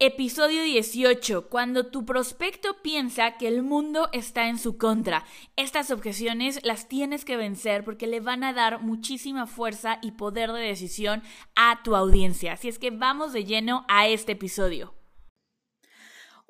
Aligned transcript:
Episodio 0.00 0.62
18. 0.62 1.48
Cuando 1.48 1.88
tu 1.88 2.06
prospecto 2.06 2.76
piensa 2.84 3.36
que 3.36 3.48
el 3.48 3.64
mundo 3.64 4.08
está 4.12 4.48
en 4.48 4.56
su 4.56 4.78
contra. 4.78 5.24
Estas 5.56 5.90
objeciones 5.90 6.60
las 6.62 6.88
tienes 6.88 7.24
que 7.24 7.36
vencer 7.36 7.82
porque 7.82 8.06
le 8.06 8.20
van 8.20 8.44
a 8.44 8.52
dar 8.52 8.80
muchísima 8.80 9.48
fuerza 9.48 9.98
y 10.00 10.12
poder 10.12 10.52
de 10.52 10.60
decisión 10.60 11.24
a 11.56 11.82
tu 11.82 11.96
audiencia. 11.96 12.52
Así 12.52 12.68
es 12.68 12.78
que 12.78 12.92
vamos 12.92 13.32
de 13.32 13.44
lleno 13.44 13.84
a 13.88 14.06
este 14.06 14.32
episodio. 14.32 14.97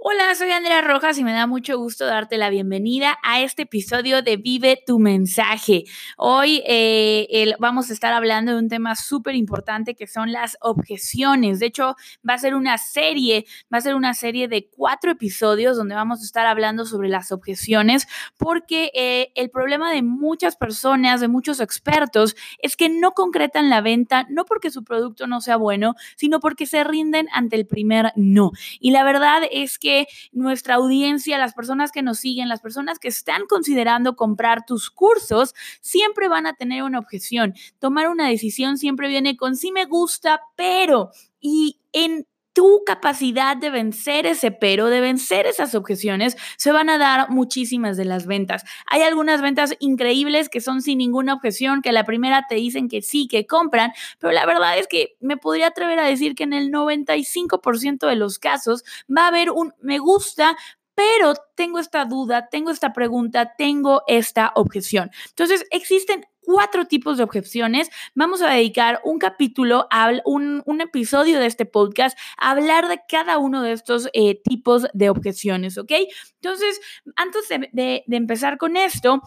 Hola, 0.00 0.32
soy 0.36 0.52
Andrea 0.52 0.80
Rojas 0.80 1.18
y 1.18 1.24
me 1.24 1.32
da 1.32 1.48
mucho 1.48 1.76
gusto 1.76 2.06
darte 2.06 2.38
la 2.38 2.50
bienvenida 2.50 3.18
a 3.24 3.40
este 3.40 3.62
episodio 3.62 4.22
de 4.22 4.36
Vive 4.36 4.80
tu 4.86 5.00
mensaje. 5.00 5.86
Hoy 6.16 6.62
eh, 6.68 7.52
vamos 7.58 7.90
a 7.90 7.94
estar 7.94 8.12
hablando 8.12 8.52
de 8.52 8.58
un 8.60 8.68
tema 8.68 8.94
súper 8.94 9.34
importante 9.34 9.96
que 9.96 10.06
son 10.06 10.30
las 10.30 10.56
objeciones. 10.60 11.58
De 11.58 11.66
hecho, 11.66 11.96
va 12.26 12.34
a 12.34 12.38
ser 12.38 12.54
una 12.54 12.78
serie, 12.78 13.44
va 13.74 13.78
a 13.78 13.80
ser 13.80 13.96
una 13.96 14.14
serie 14.14 14.46
de 14.46 14.70
cuatro 14.70 15.10
episodios 15.10 15.76
donde 15.76 15.96
vamos 15.96 16.20
a 16.20 16.24
estar 16.24 16.46
hablando 16.46 16.86
sobre 16.86 17.08
las 17.08 17.32
objeciones 17.32 18.06
porque 18.36 18.92
eh, 18.94 19.32
el 19.34 19.50
problema 19.50 19.90
de 19.92 20.02
muchas 20.02 20.54
personas, 20.54 21.20
de 21.20 21.26
muchos 21.26 21.58
expertos, 21.58 22.36
es 22.60 22.76
que 22.76 22.88
no 22.88 23.14
concretan 23.14 23.68
la 23.68 23.80
venta, 23.80 24.28
no 24.30 24.44
porque 24.44 24.70
su 24.70 24.84
producto 24.84 25.26
no 25.26 25.40
sea 25.40 25.56
bueno, 25.56 25.96
sino 26.16 26.38
porque 26.38 26.66
se 26.66 26.84
rinden 26.84 27.26
ante 27.32 27.56
el 27.56 27.66
primer 27.66 28.12
no. 28.14 28.52
Y 28.78 28.92
la 28.92 29.02
verdad 29.02 29.42
es 29.50 29.76
que 29.76 29.87
nuestra 30.32 30.74
audiencia, 30.74 31.38
las 31.38 31.54
personas 31.54 31.92
que 31.92 32.02
nos 32.02 32.18
siguen, 32.18 32.48
las 32.48 32.60
personas 32.60 32.98
que 32.98 33.08
están 33.08 33.46
considerando 33.48 34.16
comprar 34.16 34.64
tus 34.66 34.90
cursos, 34.90 35.54
siempre 35.80 36.28
van 36.28 36.46
a 36.46 36.54
tener 36.54 36.82
una 36.82 36.98
objeción. 36.98 37.54
Tomar 37.78 38.08
una 38.08 38.28
decisión 38.28 38.78
siempre 38.78 39.08
viene 39.08 39.36
con 39.36 39.56
sí 39.56 39.72
me 39.72 39.84
gusta, 39.84 40.40
pero 40.56 41.10
y 41.40 41.78
en 41.92 42.26
tu 42.58 42.82
capacidad 42.84 43.56
de 43.56 43.70
vencer 43.70 44.26
ese 44.26 44.50
pero, 44.50 44.88
de 44.88 45.00
vencer 45.00 45.46
esas 45.46 45.76
objeciones, 45.76 46.36
se 46.56 46.72
van 46.72 46.90
a 46.90 46.98
dar 46.98 47.30
muchísimas 47.30 47.96
de 47.96 48.04
las 48.04 48.26
ventas. 48.26 48.64
Hay 48.88 49.02
algunas 49.02 49.40
ventas 49.40 49.76
increíbles 49.78 50.48
que 50.48 50.60
son 50.60 50.82
sin 50.82 50.98
ninguna 50.98 51.34
objeción, 51.34 51.82
que 51.82 51.92
la 51.92 52.02
primera 52.02 52.46
te 52.48 52.56
dicen 52.56 52.88
que 52.88 53.00
sí, 53.00 53.28
que 53.28 53.46
compran, 53.46 53.92
pero 54.18 54.32
la 54.32 54.44
verdad 54.44 54.76
es 54.76 54.88
que 54.88 55.14
me 55.20 55.36
podría 55.36 55.68
atrever 55.68 56.00
a 56.00 56.04
decir 56.04 56.34
que 56.34 56.42
en 56.42 56.52
el 56.52 56.72
95% 56.72 58.08
de 58.08 58.16
los 58.16 58.40
casos 58.40 58.82
va 59.08 59.26
a 59.26 59.28
haber 59.28 59.52
un 59.52 59.72
me 59.80 60.00
gusta, 60.00 60.56
pero 60.96 61.34
tengo 61.54 61.78
esta 61.78 62.06
duda, 62.06 62.48
tengo 62.50 62.72
esta 62.72 62.92
pregunta, 62.92 63.54
tengo 63.56 64.02
esta 64.08 64.50
objeción. 64.56 65.12
Entonces, 65.28 65.64
existen 65.70 66.26
cuatro 66.48 66.86
tipos 66.86 67.18
de 67.18 67.24
objeciones. 67.24 67.90
Vamos 68.14 68.40
a 68.40 68.50
dedicar 68.50 69.02
un 69.04 69.18
capítulo, 69.18 69.86
a 69.90 70.10
un, 70.24 70.64
episodio 70.80 71.38
de 71.38 71.44
este 71.44 71.66
podcast 71.66 72.18
a 72.38 72.52
hablar 72.52 72.88
de 72.88 73.02
cada 73.06 73.36
uno 73.36 73.60
de 73.60 73.72
estos 73.72 74.08
eh, 74.14 74.40
tipos 74.42 74.86
de 74.94 75.10
objeciones, 75.10 75.76
¿ok? 75.76 75.92
Entonces, 76.40 76.80
antes 77.16 77.46
de 77.50 78.02
empezar 78.08 78.56
con 78.56 78.78
esto, 78.78 79.20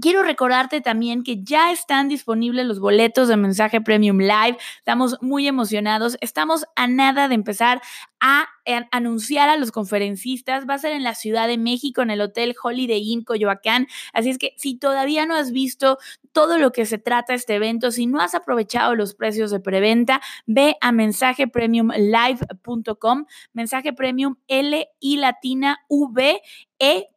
Quiero 0.00 0.22
recordarte 0.22 0.80
también 0.80 1.24
que 1.24 1.42
ya 1.42 1.72
están 1.72 2.08
disponibles 2.08 2.64
los 2.66 2.78
boletos 2.78 3.26
de 3.26 3.36
mensaje 3.36 3.80
Premium 3.80 4.18
Live. 4.18 4.56
Estamos 4.78 5.16
muy 5.20 5.48
emocionados. 5.48 6.16
Estamos 6.20 6.66
a 6.76 6.86
nada 6.86 7.26
de 7.26 7.34
empezar 7.34 7.82
a, 8.20 8.46
anunciar 8.92 9.48
a 9.48 9.56
los 9.56 9.72
conferencistas. 9.72 10.68
Va 10.68 10.74
a 10.74 10.78
ser 10.78 10.92
en 10.92 11.02
la 11.02 11.16
Ciudad 11.16 11.48
de 11.48 11.58
México, 11.58 12.02
en 12.02 12.10
el 12.10 12.20
Hotel 12.20 12.54
Holiday 12.62 13.10
Inn 13.10 13.24
Coyoacán. 13.24 13.88
Así 14.12 14.30
es 14.30 14.38
que 14.38 14.54
si 14.56 14.76
todavía 14.76 15.26
no 15.26 15.34
has 15.34 15.50
visto 15.50 15.98
todo 16.32 16.58
lo 16.58 16.70
que 16.70 16.86
se 16.86 16.98
trata 16.98 17.34
este 17.34 17.56
evento, 17.56 17.90
si 17.90 18.06
no 18.06 18.20
has 18.20 18.36
aprovechado 18.36 18.94
los 18.94 19.14
precios 19.14 19.50
de 19.50 19.58
preventa, 19.58 20.20
ve 20.46 20.76
a 20.80 20.92
mensajepremiumlive.com. 20.92 23.24
Mensaje 23.52 23.92
Premium 23.92 24.36
L 24.46 24.88
y 25.00 25.16
Latina 25.16 25.80
V 25.88 26.40
E 26.78 27.08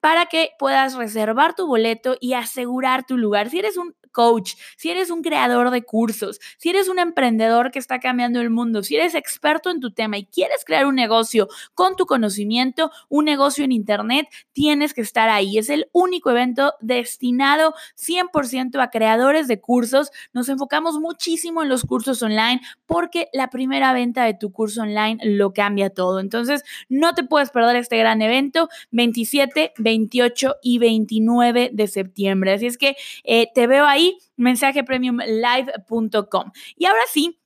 para 0.00 0.26
que 0.26 0.50
puedas 0.58 0.94
reservar 0.94 1.54
tu 1.54 1.66
boleto 1.66 2.16
y 2.20 2.34
asegurar 2.34 3.04
tu 3.04 3.16
lugar. 3.16 3.50
Si 3.50 3.58
eres 3.58 3.76
un 3.76 3.94
coach, 4.14 4.54
si 4.78 4.90
eres 4.90 5.10
un 5.10 5.22
creador 5.22 5.70
de 5.70 5.82
cursos, 5.82 6.40
si 6.56 6.70
eres 6.70 6.88
un 6.88 6.98
emprendedor 6.98 7.70
que 7.70 7.78
está 7.78 8.00
cambiando 8.00 8.40
el 8.40 8.48
mundo, 8.48 8.82
si 8.82 8.96
eres 8.96 9.14
experto 9.14 9.70
en 9.70 9.80
tu 9.80 9.90
tema 9.90 10.16
y 10.16 10.24
quieres 10.24 10.64
crear 10.64 10.86
un 10.86 10.94
negocio 10.94 11.48
con 11.74 11.96
tu 11.96 12.06
conocimiento, 12.06 12.90
un 13.10 13.26
negocio 13.26 13.64
en 13.64 13.72
Internet, 13.72 14.28
tienes 14.52 14.94
que 14.94 15.02
estar 15.02 15.28
ahí. 15.28 15.58
Es 15.58 15.68
el 15.68 15.88
único 15.92 16.30
evento 16.30 16.72
destinado 16.80 17.74
100% 17.98 18.80
a 18.80 18.90
creadores 18.90 19.48
de 19.48 19.60
cursos. 19.60 20.10
Nos 20.32 20.48
enfocamos 20.48 20.98
muchísimo 20.98 21.62
en 21.62 21.68
los 21.68 21.82
cursos 21.82 22.22
online 22.22 22.60
porque 22.86 23.28
la 23.32 23.50
primera 23.50 23.92
venta 23.92 24.24
de 24.24 24.34
tu 24.34 24.52
curso 24.52 24.82
online 24.82 25.18
lo 25.24 25.52
cambia 25.52 25.90
todo. 25.90 26.20
Entonces, 26.20 26.62
no 26.88 27.14
te 27.14 27.24
puedes 27.24 27.50
perder 27.50 27.76
este 27.76 27.98
gran 27.98 28.22
evento 28.22 28.68
27, 28.92 29.72
28 29.78 30.56
y 30.62 30.78
29 30.78 31.70
de 31.72 31.86
septiembre. 31.88 32.52
Así 32.52 32.66
es 32.66 32.78
que 32.78 32.96
eh, 33.24 33.48
te 33.54 33.66
veo 33.66 33.86
ahí 33.86 34.03
mensajepremiumlive.com. 34.36 36.52
Y 36.76 36.86
ahora 36.86 37.02
sí, 37.12 37.40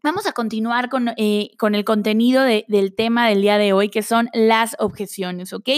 Vamos 0.00 0.28
a 0.28 0.32
continuar 0.32 0.90
con, 0.90 1.08
eh, 1.16 1.50
con 1.58 1.74
el 1.74 1.84
contenido 1.84 2.44
del 2.44 2.94
tema 2.94 3.28
del 3.28 3.42
día 3.42 3.58
de 3.58 3.72
hoy, 3.72 3.88
que 3.88 4.04
son 4.04 4.28
las 4.32 4.76
objeciones, 4.78 5.52
¿ok? 5.52 5.68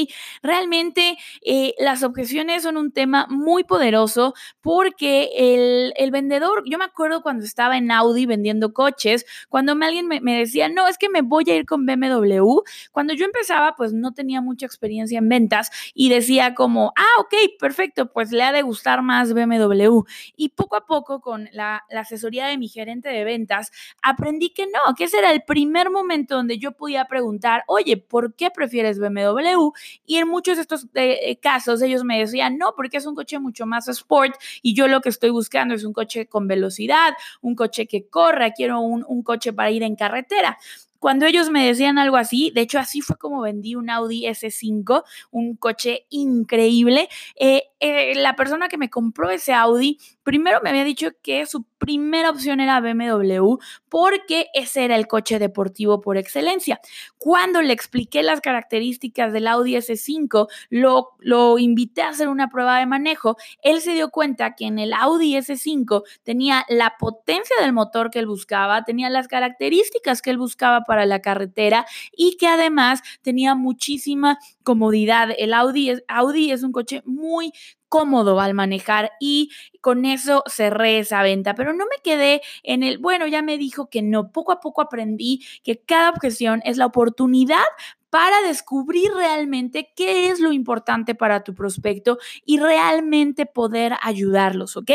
Realmente 0.43 1.17
eh, 1.43 1.75
las 1.79 2.03
objeciones 2.03 2.65
son 2.65 2.77
un 2.77 2.93
tema 2.93 3.27
muy 3.31 3.65
poderoso 3.65 4.35
porque 4.61 5.31
el, 5.39 5.95
el, 5.97 6.11
vendedor, 6.11 6.65
yo 6.67 6.77
me 6.77 6.85
acuerdo 6.85 7.23
cuando 7.23 7.47
estaba 7.47 7.79
en 7.79 7.91
Audi 7.91 8.27
vendiendo 8.27 8.75
coches, 8.75 9.25
cuando 9.49 9.73
alguien 9.73 10.07
me, 10.07 10.21
me, 10.21 10.39
decía, 10.39 10.69
no, 10.69 10.87
es 10.87 10.99
que 10.99 11.09
me 11.09 11.23
voy 11.23 11.45
a 11.49 11.57
ir 11.57 11.65
con 11.65 11.87
BMW, 11.87 12.61
cuando 12.93 13.15
yo 13.15 13.25
empezaba, 13.25 13.75
pues 13.75 13.95
no 13.95 14.13
tenía 14.13 14.43
mucha 14.43 14.67
experiencia 14.67 15.17
en 15.17 15.31
ventas 15.31 15.71
y 15.95 16.11
decía 16.11 16.55
como, 16.55 16.93
ah, 16.95 17.21
ok, 17.21 17.35
perfecto, 17.59 18.13
pues 18.13 18.33
le 18.33 18.43
ha 18.43 18.53
de 18.53 18.61
gustar 18.61 19.01
más 19.01 19.33
BMW. 19.33 20.03
Y 20.37 20.51
poco 20.51 20.77
a 20.77 20.85
poco 20.85 21.23
con 21.23 21.49
la, 21.53 21.85
la 21.89 22.01
asesoría 22.01 22.47
de 22.49 22.59
mi 22.59 22.69
gerente 22.69 23.09
de 23.09 23.25
ventas, 23.25 23.73
aprendí 24.11 24.51
que 24.51 24.67
no, 24.67 24.95
que 24.97 25.05
ese 25.05 25.19
era 25.19 25.33
el 25.33 25.43
primer 25.43 25.91
momento 25.91 26.37
donde 26.37 26.59
yo 26.59 26.73
podía 26.73 27.07
preguntar, 27.07 27.65
oye, 27.67 27.97
¿por 27.97 28.35
qué 28.35 28.51
prefieres 28.51 28.99
BMW? 28.99 29.71
Y 30.07 30.17
en 30.17 30.29
muchos 30.29 30.57
de 30.57 30.63
estos 30.63 30.87
eh, 30.95 31.39
casos 31.41 31.83
ellos 31.83 32.05
me 32.05 32.19
decían, 32.19 32.59
no, 32.59 32.75
porque 32.77 32.99
es 32.99 33.07
un 33.07 33.15
coche 33.15 33.39
mucho 33.39 33.67
más 33.67 33.89
sport 33.89 34.35
y 34.63 34.75
yo 34.75 34.89
lo 34.89 35.01
que 35.01 35.09
estoy 35.09 35.31
buscando 35.31 35.75
es 35.75 35.85
un 35.85 35.93
coche 35.93 36.27
con 36.27 36.47
velocidad, 36.47 37.15
un 37.41 37.55
coche 37.55 37.87
que 37.87 38.09
corra, 38.09 38.53
quiero 38.53 38.81
un, 38.81 39.05
un 39.07 39.23
coche 39.23 39.53
para 39.53 39.71
ir 39.71 39.83
en 39.83 39.97
carretera. 39.97 40.59
Cuando 41.01 41.25
ellos 41.25 41.49
me 41.49 41.67
decían 41.67 41.99
algo 41.99 42.19
así, 42.19 42.53
de 42.55 42.61
hecho 42.61 42.79
así 42.79 43.01
fue 43.01 43.17
como 43.17 43.41
vendí 43.41 43.75
un 43.75 43.89
Audi 43.89 44.27
S5, 44.27 45.03
un 45.31 45.57
coche 45.57 46.07
increíble, 46.11 47.09
eh, 47.37 47.63
eh, 47.81 48.15
la 48.17 48.37
persona 48.37 48.69
que 48.69 48.77
me 48.77 48.91
compró 48.91 49.31
ese 49.31 49.55
Audi 49.55 49.99
primero 50.31 50.61
me 50.63 50.71
había 50.71 50.85
dicho 50.85 51.09
que 51.25 51.45
su 51.45 51.65
primera 51.77 52.31
opción 52.31 52.61
era 52.61 52.81
BMW 52.81 53.57
porque 53.89 54.47
ese 54.55 54.85
era 54.85 54.95
el 54.95 55.09
coche 55.09 55.41
deportivo 55.41 56.01
por 56.01 56.17
excelencia. 56.17 56.81
Cuando 57.19 57.61
le 57.63 57.73
expliqué 57.73 58.23
las 58.23 58.41
características 58.41 59.33
del 59.33 59.49
Audi 59.49 59.75
S5, 59.75 60.47
lo, 60.69 61.09
lo 61.19 61.59
invité 61.59 62.03
a 62.03 62.11
hacer 62.11 62.29
una 62.29 62.49
prueba 62.49 62.79
de 62.79 62.87
manejo, 62.87 63.37
él 63.61 63.81
se 63.81 63.93
dio 63.93 64.11
cuenta 64.11 64.55
que 64.55 64.67
en 64.67 64.79
el 64.79 64.93
Audi 64.93 65.35
S5 65.35 66.05
tenía 66.23 66.65
la 66.69 66.95
potencia 66.97 67.57
del 67.61 67.73
motor 67.73 68.11
que 68.13 68.21
él 68.21 68.29
buscaba, 68.29 68.85
tenía 68.85 69.11
las 69.11 69.27
características 69.27 70.23
que 70.23 70.31
él 70.31 70.39
buscaba 70.39 70.83
para 70.83 71.07
la 71.07 71.21
carretera 71.23 71.87
y 72.17 72.37
que 72.37 72.47
además 72.47 73.03
tenía 73.23 73.57
muchísima 73.57 74.39
comodidad. 74.63 75.31
El 75.37 75.55
Audi 75.55 75.91
es, 75.91 76.05
Audi 76.07 76.53
es 76.53 76.63
un 76.63 76.71
coche 76.71 77.03
muy 77.05 77.53
cómodo 77.91 78.41
al 78.41 78.55
manejar 78.55 79.13
y 79.21 79.51
con 79.83 80.07
eso 80.07 80.43
cerré 80.47 81.01
esa 81.01 81.23
venta, 81.23 81.55
pero 81.55 81.75
no 81.75 81.85
me 81.85 82.03
quedé 82.03 82.41
en 82.63 82.83
el, 82.83 82.97
bueno, 82.97 83.27
ya 83.27 83.43
me 83.43 83.59
dijo 83.59 83.91
que 83.91 84.01
no, 84.01 84.33
poco 84.33 84.53
a 84.53 84.61
poco 84.61 84.81
aprendí 84.81 85.45
que 85.63 85.79
cada 85.83 86.09
objeción 86.09 86.63
es 86.65 86.79
la 86.79 86.87
oportunidad 86.87 87.65
para 88.09 88.41
descubrir 88.43 89.11
realmente 89.15 89.93
qué 89.95 90.31
es 90.31 90.41
lo 90.41 90.53
importante 90.53 91.15
para 91.15 91.45
tu 91.45 91.55
prospecto 91.55 92.19
y 92.47 92.59
realmente 92.59 93.45
poder 93.47 93.95
ayudarlos, 94.03 94.77
¿ok? 94.77 94.91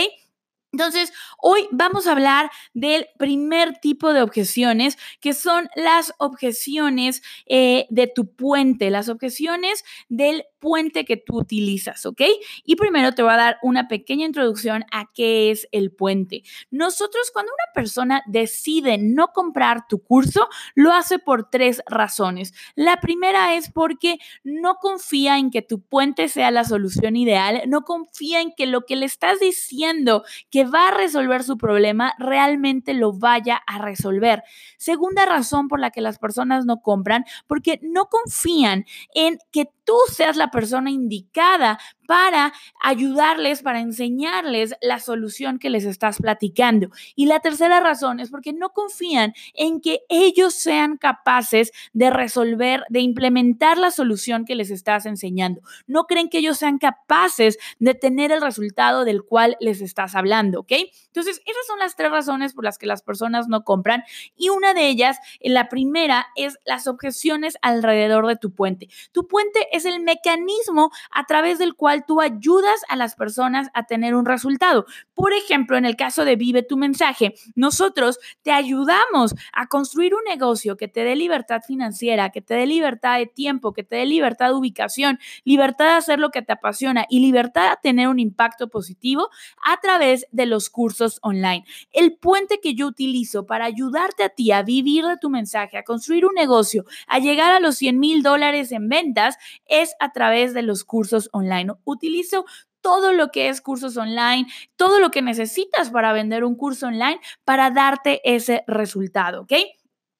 Entonces, 0.75 1.13
hoy 1.37 1.69
vamos 1.71 2.05
a 2.05 2.11
hablar 2.11 2.51
del 2.73 3.07
primer 3.17 3.77
tipo 3.79 4.11
de 4.11 4.21
objeciones, 4.21 4.97
que 5.21 5.33
son 5.33 5.69
las 5.77 6.13
objeciones 6.17 7.23
eh, 7.45 7.85
de 7.89 8.07
tu 8.07 8.35
puente, 8.35 8.89
las 8.89 9.07
objeciones 9.07 9.85
del 10.09 10.43
puente 10.59 11.05
que 11.05 11.15
tú 11.15 11.37
utilizas, 11.37 12.05
¿ok? 12.05 12.23
Y 12.65 12.75
primero 12.75 13.13
te 13.13 13.21
voy 13.21 13.31
a 13.31 13.37
dar 13.37 13.57
una 13.61 13.87
pequeña 13.87 14.25
introducción 14.25 14.83
a 14.91 15.11
qué 15.13 15.51
es 15.51 15.67
el 15.71 15.91
puente. 15.91 16.43
Nosotros, 16.71 17.29
cuando 17.31 17.53
una 17.53 17.73
persona 17.73 18.23
decide 18.25 18.97
no 18.97 19.27
comprar 19.27 19.87
tu 19.87 20.03
curso, 20.03 20.49
lo 20.73 20.91
hace 20.91 21.19
por 21.19 21.49
tres 21.49 21.83
razones. 21.85 22.53
La 22.75 22.99
primera 22.99 23.55
es 23.55 23.71
porque 23.71 24.17
no 24.43 24.75
confía 24.75 25.37
en 25.37 25.51
que 25.51 25.61
tu 25.61 25.81
puente 25.81 26.27
sea 26.27 26.51
la 26.51 26.65
solución 26.65 27.15
ideal, 27.15 27.61
no 27.67 27.83
confía 27.83 28.41
en 28.41 28.51
que 28.51 28.65
lo 28.65 28.81
que 28.81 28.97
le 28.97 29.05
estás 29.05 29.39
diciendo 29.39 30.23
que 30.49 30.64
va 30.65 30.89
a 30.89 30.97
resolver 30.97 31.43
su 31.43 31.57
problema 31.57 32.13
realmente 32.17 32.93
lo 32.93 33.13
vaya 33.13 33.61
a 33.65 33.79
resolver. 33.79 34.43
Segunda 34.77 35.25
razón 35.25 35.67
por 35.67 35.79
la 35.79 35.91
que 35.91 36.01
las 36.01 36.19
personas 36.19 36.65
no 36.65 36.81
compran, 36.81 37.25
porque 37.47 37.79
no 37.81 38.05
confían 38.05 38.85
en 39.13 39.37
que 39.51 39.69
tú 39.85 39.95
seas 40.11 40.35
la 40.35 40.51
persona 40.51 40.91
indicada 40.91 41.79
para 42.07 42.53
ayudarles, 42.81 43.61
para 43.61 43.79
enseñarles 43.79 44.75
la 44.81 44.99
solución 44.99 45.59
que 45.59 45.69
les 45.69 45.85
estás 45.85 46.17
platicando. 46.17 46.89
Y 47.15 47.25
la 47.25 47.39
tercera 47.39 47.79
razón 47.79 48.19
es 48.19 48.29
porque 48.29 48.53
no 48.53 48.69
confían 48.69 49.33
en 49.53 49.81
que 49.81 50.01
ellos 50.09 50.53
sean 50.53 50.97
capaces 50.97 51.71
de 51.93 52.09
resolver, 52.09 52.83
de 52.89 52.99
implementar 52.99 53.77
la 53.77 53.91
solución 53.91 54.45
que 54.45 54.55
les 54.55 54.69
estás 54.69 55.05
enseñando. 55.05 55.61
No 55.87 56.05
creen 56.05 56.29
que 56.29 56.39
ellos 56.39 56.57
sean 56.57 56.77
capaces 56.77 57.57
de 57.79 57.93
tener 57.93 58.31
el 58.31 58.41
resultado 58.41 59.05
del 59.05 59.23
cual 59.23 59.57
les 59.59 59.81
estás 59.81 60.15
hablando, 60.15 60.61
¿ok? 60.61 60.73
Entonces, 61.07 61.41
esas 61.45 61.67
son 61.67 61.79
las 61.79 61.95
tres 61.95 62.11
razones 62.11 62.53
por 62.53 62.63
las 62.63 62.77
que 62.77 62.85
las 62.85 63.01
personas 63.01 63.47
no 63.47 63.63
compran. 63.63 64.03
Y 64.35 64.49
una 64.49 64.73
de 64.73 64.87
ellas, 64.87 65.17
la 65.41 65.69
primera, 65.69 66.27
es 66.35 66.57
las 66.65 66.87
objeciones 66.87 67.57
alrededor 67.61 68.27
de 68.27 68.35
tu 68.35 68.53
puente. 68.53 68.89
Tu 69.11 69.27
puente 69.27 69.74
es 69.75 69.85
el 69.85 70.01
mecanismo 70.01 70.91
a 71.11 71.25
través 71.25 71.59
del 71.59 71.75
cual 71.75 72.05
tú 72.05 72.21
ayudas 72.21 72.81
a 72.89 72.95
las 72.95 73.15
personas 73.15 73.69
a 73.73 73.83
tener 73.83 74.15
un 74.15 74.25
resultado. 74.25 74.85
Por 75.13 75.33
ejemplo, 75.33 75.77
en 75.77 75.85
el 75.85 75.95
caso 75.95 76.25
de 76.25 76.35
Vive 76.35 76.63
tu 76.63 76.77
mensaje, 76.77 77.35
nosotros 77.55 78.19
te 78.41 78.51
ayudamos 78.51 79.35
a 79.53 79.67
construir 79.67 80.15
un 80.15 80.23
negocio 80.27 80.77
que 80.77 80.87
te 80.87 81.03
dé 81.03 81.15
libertad 81.15 81.61
financiera, 81.65 82.29
que 82.29 82.41
te 82.41 82.55
dé 82.55 82.65
libertad 82.65 83.17
de 83.17 83.27
tiempo, 83.27 83.73
que 83.73 83.83
te 83.83 83.97
dé 83.97 84.05
libertad 84.05 84.47
de 84.47 84.53
ubicación, 84.53 85.19
libertad 85.43 85.85
de 85.85 85.91
hacer 85.91 86.19
lo 86.19 86.31
que 86.31 86.41
te 86.41 86.53
apasiona 86.53 87.05
y 87.09 87.19
libertad 87.19 87.71
de 87.71 87.77
tener 87.81 88.07
un 88.07 88.19
impacto 88.19 88.69
positivo 88.69 89.29
a 89.63 89.79
través 89.81 90.27
de 90.31 90.45
los 90.45 90.69
cursos 90.69 91.19
online. 91.21 91.65
El 91.91 92.17
puente 92.17 92.59
que 92.61 92.75
yo 92.75 92.87
utilizo 92.87 93.45
para 93.45 93.65
ayudarte 93.65 94.23
a 94.23 94.29
ti 94.29 94.51
a 94.51 94.63
vivir 94.63 95.05
de 95.05 95.17
tu 95.17 95.29
mensaje, 95.29 95.77
a 95.77 95.83
construir 95.83 96.25
un 96.25 96.33
negocio, 96.33 96.85
a 97.07 97.19
llegar 97.19 97.53
a 97.53 97.59
los 97.59 97.75
100 97.77 97.99
mil 97.99 98.23
dólares 98.23 98.71
en 98.71 98.89
ventas, 98.89 99.37
es 99.67 99.95
a 99.99 100.11
través 100.11 100.53
de 100.53 100.61
los 100.61 100.83
cursos 100.83 101.29
online 101.31 101.73
utilizo 101.83 102.45
todo 102.81 103.13
lo 103.13 103.31
que 103.31 103.49
es 103.49 103.61
cursos 103.61 103.97
online, 103.97 104.45
todo 104.75 104.99
lo 104.99 105.09
que 105.09 105.23
necesitas 105.23 105.89
para 105.89 106.13
vender 106.13 106.43
un 106.43 106.55
curso 106.55 106.87
online 106.87 107.19
para 107.43 107.71
darte 107.71 108.21
ese 108.23 108.63
resultado, 108.67 109.41
¿ok? 109.41 109.53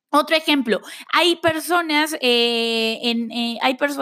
Otro 0.09 0.35
ejemplo, 0.37 0.81
hay 1.11 1.35
personas, 1.35 2.15
eh, 2.21 2.99
en, 3.03 3.31
eh, 3.31 3.59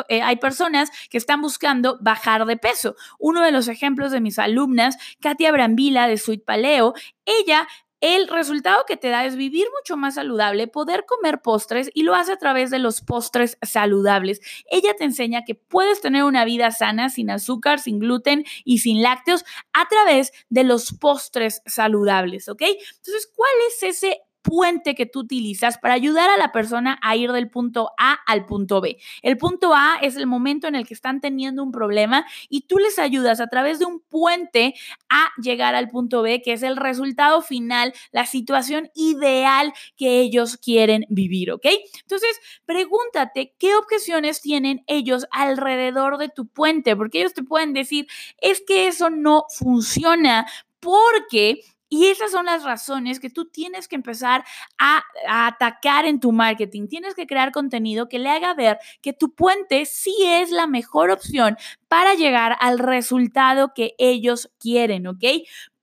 eh, 0.10 0.22
hay, 0.22 0.36
personas 0.36 0.92
que 1.10 1.18
están 1.18 1.42
buscando 1.42 1.98
bajar 2.01 2.46
de 2.46 2.56
peso. 2.56 2.96
Uno 3.18 3.42
de 3.42 3.51
los 3.51 3.68
ejemplos 3.68 4.12
de 4.12 4.22
mis 4.22 4.38
alumnas, 4.38 4.96
Katia 5.19 5.51
Brambila 5.51 6.07
de 6.07 6.18
Sweet 6.18 6.46
Paleo, 6.46 6.94
ella 7.25 7.68
el 8.03 8.27
resultado 8.27 8.83
que 8.85 8.97
te 8.97 9.07
da 9.07 9.23
es 9.23 9.38
vivir 9.38 9.65
mucho 9.79 9.95
más 9.95 10.15
saludable, 10.15 10.67
poder 10.67 11.05
comer 11.05 11.41
postres 11.41 11.89
y 11.94 12.03
lo 12.03 12.15
hace 12.15 12.33
a 12.33 12.38
través 12.38 12.69
de 12.69 12.77
los 12.77 13.00
postres 13.00 13.57
saludables. 13.61 14.41
Ella 14.69 14.94
te 14.97 15.05
enseña 15.05 15.45
que 15.45 15.55
puedes 15.55 16.01
tener 16.01 16.25
una 16.25 16.44
vida 16.44 16.69
sana 16.71 17.07
sin 17.07 17.29
azúcar, 17.29 17.79
sin 17.79 18.00
gluten 18.00 18.44
y 18.65 18.79
sin 18.79 19.01
lácteos 19.01 19.45
a 19.71 19.88
través 19.88 20.33
de 20.50 20.65
los 20.65 20.91
postres 20.91 21.61
saludables, 21.65 22.50
¿ok? 22.50 22.63
Entonces, 22.63 23.31
¿cuál 23.33 23.53
es 23.69 23.83
ese 23.83 24.19
puente 24.44 24.94
que 24.94 25.07
tú 25.07 25.22
utilizas 25.22 25.80
para 25.80 25.95
ayudar 25.95 26.30
a 26.30 26.38
la 26.38 26.51
persona 26.51 27.00
a 27.01 27.16
ir 27.16 27.31
del 27.31 27.50
punto 27.50 27.92
A 27.98 28.13
al 28.28 28.45
punto 28.45 28.81
B. 28.81 29.00
El 29.24 29.38
punto 29.38 29.74
A 29.74 29.98
es 30.01 30.16
el 30.18 30.28
momento 30.28 30.68
en 30.68 30.75
el 30.75 30.86
que 30.86 30.94
están 30.94 31.22
teniendo 31.22 31.63
un 31.63 31.72
problema 31.72 32.25
y 32.50 32.62
tú 32.62 32.78
les 32.78 33.00
ayudas 33.00 33.40
a 33.40 33.48
través 33.48 33.80
de 33.80 33.86
un 33.86 34.01
puente 34.01 34.75
a 35.10 35.30
llegar 35.42 35.74
al 35.74 35.90
punto 35.90 36.22
B, 36.22 36.42
que 36.42 36.54
es 36.54 36.62
el 36.62 36.78
resultado 36.78 37.42
final, 37.42 37.94
la 38.12 38.25
situación 38.25 38.90
ideal 38.94 39.74
que 39.95 40.19
ellos 40.19 40.57
quieren 40.57 41.06
vivir, 41.10 41.51
¿ok? 41.51 41.66
Entonces, 42.01 42.39
pregúntate 42.66 43.56
qué 43.57 43.75
objeciones 43.75 44.42
tienen 44.42 44.84
ellos 44.88 45.25
alrededor 45.31 46.18
de 46.18 46.30
tu 46.30 46.48
puente, 46.48 46.96
porque 46.96 47.19
ellos 47.19 47.34
te 47.34 47.44
pueden 47.44 47.74
decir, 47.74 48.07
es 48.42 48.62
que 48.66 48.88
eso 48.88 49.10
no 49.10 49.46
funciona 49.50 50.46
porque 50.80 51.62
y 51.94 52.07
esas 52.07 52.31
son 52.31 52.48
las 52.48 52.63
razones 52.63 53.19
que 53.19 53.30
tú 53.30 53.45
tienes 53.45 53.88
que 53.88 53.95
empezar 53.95 54.44
a, 54.80 55.04
atacar 55.30 56.06
en 56.06 56.19
tu 56.19 56.31
marketing. 56.31 56.88
Tienes 56.88 57.13
que 57.13 57.28
crear 57.28 57.51
contenido 57.51 58.10
que 58.10 58.18
le 58.18 58.31
haga 58.31 58.56
ver 58.56 58.80
que 59.04 59.13
tu 59.13 59.36
puente 59.36 59.86
sí 59.86 60.16
es 60.24 60.50
la 60.50 60.66
mejor 60.66 61.12
opción 61.12 61.56
para 61.88 62.16
llegar 62.16 62.57
al 62.62 62.80
resultado 62.80 63.74
que 63.75 63.94
ellos 64.00 64.50
quieren, 64.57 65.06
¿ok? 65.06 65.24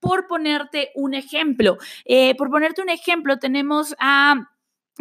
Por 0.01 0.27
ponerte 0.27 0.91
un 0.97 1.15
ejemplo, 1.15 1.77
eh, 2.05 2.35
por 2.35 2.51
ponerte 2.51 2.83
un 2.83 2.89
ejemplo, 2.89 3.39
tenemos 3.39 3.95
a 4.01 4.35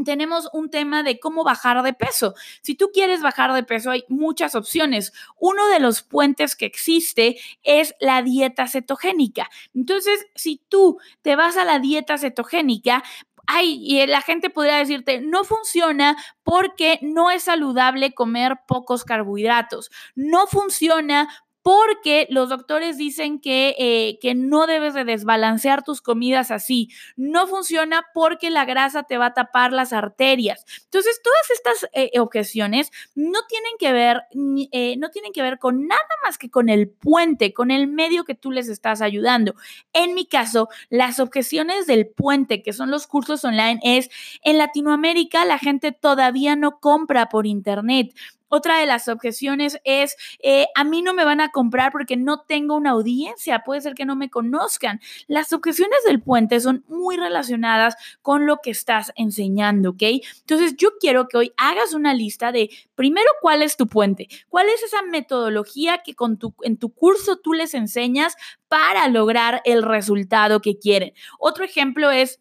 tenemos 0.04 0.50
un 0.54 0.70
tema 0.70 1.04
de 1.04 1.20
cómo 1.20 1.44
bajar 1.44 1.82
de 1.84 1.94
peso. 1.94 2.36
Si 2.62 2.76
tú 2.76 2.92
quieres 2.94 3.22
bajar 3.22 3.54
de 3.54 3.64
peso, 3.64 3.92
hay 3.92 4.04
muchas 4.10 4.56
opciones. 4.56 5.14
Uno 5.38 5.68
de 5.68 5.80
los 5.80 6.02
puentes 6.02 6.56
que 6.56 6.66
existe 6.66 7.38
es 7.64 7.96
la 8.00 8.22
dieta 8.22 8.68
cetogénica. 8.68 9.50
Entonces, 9.74 10.28
si 10.36 10.62
tú 10.70 11.00
te 11.22 11.36
vas 11.36 11.58
a 11.58 11.66
la 11.66 11.80
dieta 11.80 12.18
cetogénica, 12.18 13.04
ay, 13.52 13.80
y 13.82 14.06
la 14.06 14.22
gente 14.22 14.52
podría 14.52 14.78
decirte, 14.78 15.22
no 15.22 15.44
funciona 15.44 16.16
porque 16.44 17.00
no 17.02 17.32
es 17.32 17.44
saludable 17.44 18.14
comer 18.14 18.60
pocos 18.68 19.04
carbohidratos. 19.04 19.90
No 20.14 20.46
funciona 20.46 21.28
porque 21.70 22.26
los 22.32 22.50
doctores 22.50 22.98
dicen 22.98 23.40
que, 23.40 23.76
eh, 23.78 24.18
que 24.24 24.34
no 24.34 24.66
debes 24.66 24.96
de 24.96 25.06
desbalancear 25.06 25.84
tus 25.84 26.02
comidas 26.02 26.50
así. 26.50 26.90
No 27.16 27.46
funciona 27.46 28.08
porque 28.16 28.50
la 28.50 28.66
grasa 28.66 29.04
te 29.04 29.20
va 29.20 29.28
a 29.28 29.34
tapar 29.36 29.72
las 29.72 29.94
arterias. 29.94 30.66
Entonces, 30.86 31.22
todas 31.24 31.52
estas 31.52 31.92
eh, 31.94 32.20
objeciones 32.20 32.90
no 33.14 33.38
tienen 33.48 33.74
que 33.78 33.94
ver, 33.94 34.24
eh, 34.72 34.98
no 34.98 35.12
tienen 35.12 35.32
que 35.32 35.44
ver 35.44 35.60
con 35.60 35.86
nada 35.86 36.02
más 36.26 36.40
que 36.40 36.50
con 36.50 36.70
el 36.70 36.90
puente, 36.90 37.54
con 37.54 37.70
el 37.70 37.86
medio 37.86 38.24
que 38.24 38.34
tú 38.34 38.50
les 38.50 38.68
estás 38.68 39.04
ayudando. 39.04 39.54
En 39.94 40.16
mi 40.16 40.26
caso, 40.26 40.70
las 40.90 41.20
objeciones 41.20 41.86
del 41.86 42.08
puente, 42.08 42.64
que 42.64 42.74
son 42.74 42.90
los 42.90 43.06
cursos 43.06 43.46
online, 43.46 43.80
es 43.84 44.10
en 44.42 44.58
Latinoamérica 44.58 45.46
la 45.46 45.60
gente 45.60 45.92
todavía 45.92 46.56
no 46.56 46.80
compra 46.80 47.30
por 47.30 47.46
internet. 47.46 48.16
Otra 48.50 48.80
de 48.80 48.86
las 48.86 49.08
objeciones 49.08 49.80
es, 49.84 50.16
eh, 50.44 50.68
a 50.76 50.84
mí 50.84 51.02
no 51.02 51.14
me 51.14 51.26
van 51.26 51.40
a 51.42 51.52
comprar 51.52 51.92
porque 51.92 52.18
no 52.18 52.42
tengo 52.42 52.76
una 52.76 52.92
audiencia, 52.92 53.64
puede 53.66 53.82
ser 53.82 53.94
que 53.94 54.06
no 54.06 54.16
me 54.16 54.30
conozcan. 54.30 55.00
Las 55.28 55.54
objeciones 55.54 56.00
del 56.06 56.22
puente 56.22 56.60
son 56.60 56.84
muy 56.88 57.18
relacionadas 57.18 57.96
con 58.22 58.46
lo 58.46 58.58
que 58.58 58.72
estás 58.72 59.12
enseñando, 59.16 59.92
¿ok? 59.92 60.04
Entonces 60.40 60.76
yo 60.78 60.90
quiero 61.00 61.28
que 61.28 61.38
hoy 61.38 61.54
hagas 61.58 61.94
una 61.94 62.14
lista 62.14 62.52
de, 62.52 62.70
primero, 62.96 63.30
cuál 63.42 63.62
es 63.62 63.78
tu 63.78 63.88
puente, 63.88 64.28
cuál 64.50 64.68
es 64.70 64.84
esa 64.84 65.02
metodología 65.04 66.00
que 66.04 66.16
en 66.64 66.78
tu 66.78 66.90
curso 66.94 67.38
tú 67.38 67.54
les 67.54 67.74
enseñas 67.74 68.36
para 68.68 69.08
lograr 69.08 69.62
el 69.66 69.84
resultado 69.84 70.62
que 70.62 70.78
quieren. 70.78 71.14
Otro 71.40 71.66
ejemplo 71.66 72.12
es 72.12 72.40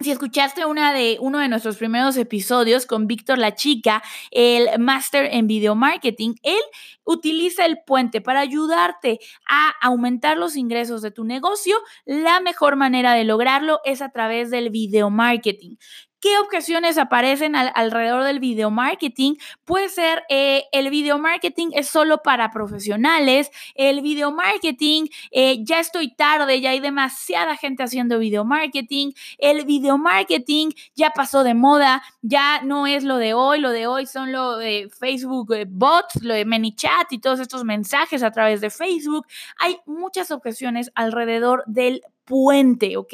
si 0.00 0.10
escuchaste 0.10 0.66
una 0.66 0.92
de, 0.92 1.18
uno 1.20 1.38
de 1.38 1.48
nuestros 1.48 1.76
primeros 1.76 2.16
episodios 2.16 2.86
con 2.86 3.06
Víctor 3.06 3.38
La 3.38 3.54
Chica, 3.54 4.02
el 4.30 4.78
máster 4.78 5.28
en 5.32 5.46
video 5.46 5.74
marketing, 5.74 6.34
él 6.42 6.60
utiliza 7.04 7.66
el 7.66 7.78
puente 7.86 8.20
para 8.20 8.40
ayudarte 8.40 9.20
a 9.48 9.70
aumentar 9.80 10.36
los 10.36 10.56
ingresos 10.56 11.02
de 11.02 11.10
tu 11.10 11.24
negocio. 11.24 11.76
La 12.04 12.40
mejor 12.40 12.76
manera 12.76 13.14
de 13.14 13.24
lograrlo 13.24 13.80
es 13.84 14.02
a 14.02 14.10
través 14.10 14.50
del 14.50 14.70
video 14.70 15.10
marketing. 15.10 15.76
¿Qué 16.22 16.38
objeciones 16.38 16.98
aparecen 16.98 17.56
alrededor 17.56 18.22
del 18.22 18.38
video 18.38 18.70
marketing? 18.70 19.34
Puede 19.64 19.88
ser 19.88 20.22
eh, 20.28 20.66
el 20.70 20.88
video 20.88 21.18
marketing 21.18 21.70
es 21.72 21.88
solo 21.88 22.22
para 22.22 22.52
profesionales, 22.52 23.50
el 23.74 24.02
video 24.02 24.30
marketing 24.30 25.06
eh, 25.32 25.64
ya 25.64 25.80
estoy 25.80 26.14
tarde, 26.14 26.60
ya 26.60 26.70
hay 26.70 26.78
demasiada 26.78 27.56
gente 27.56 27.82
haciendo 27.82 28.20
video 28.20 28.44
marketing, 28.44 29.10
el 29.36 29.64
video 29.64 29.98
marketing 29.98 30.68
ya 30.94 31.10
pasó 31.10 31.42
de 31.42 31.54
moda, 31.54 32.04
ya 32.20 32.62
no 32.62 32.86
es 32.86 33.02
lo 33.02 33.16
de 33.16 33.34
hoy, 33.34 33.58
lo 33.58 33.70
de 33.70 33.88
hoy 33.88 34.06
son 34.06 34.30
lo 34.30 34.58
de 34.58 34.88
Facebook 34.96 35.52
eh, 35.54 35.66
bots, 35.68 36.22
lo 36.22 36.34
de 36.34 36.44
ManyChat 36.44 37.10
y 37.10 37.18
todos 37.18 37.40
estos 37.40 37.64
mensajes 37.64 38.22
a 38.22 38.30
través 38.30 38.60
de 38.60 38.70
Facebook. 38.70 39.26
Hay 39.58 39.78
muchas 39.86 40.30
objeciones 40.30 40.92
alrededor 40.94 41.64
del 41.66 42.00
puente, 42.24 42.96
¿ok? 42.96 43.12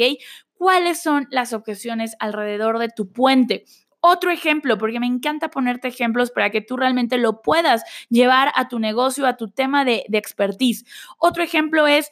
Cuáles 0.59 1.01
son 1.01 1.29
las 1.31 1.53
objeciones 1.53 2.17
alrededor 2.19 2.79
de 2.79 2.89
tu 2.89 3.11
puente. 3.13 3.65
Otro 4.01 4.31
ejemplo, 4.31 4.79
porque 4.79 5.01
me 5.01 5.07
encanta 5.07 5.51
ponerte 5.51 5.89
ejemplos 5.89 6.31
para 6.31 6.51
que 6.51 6.61
tú 6.61 6.77
realmente 6.77 7.19
lo 7.19 7.43
puedas 7.43 7.83
llevar 8.11 8.53
a 8.55 8.69
tu 8.69 8.79
negocio, 8.79 9.27
a 9.27 9.37
tu 9.37 9.51
tema 9.51 9.85
de, 9.85 10.05
de 10.09 10.19
expertise. 10.19 10.85
Otro 11.19 11.43
ejemplo 11.43 11.87
es, 11.87 12.11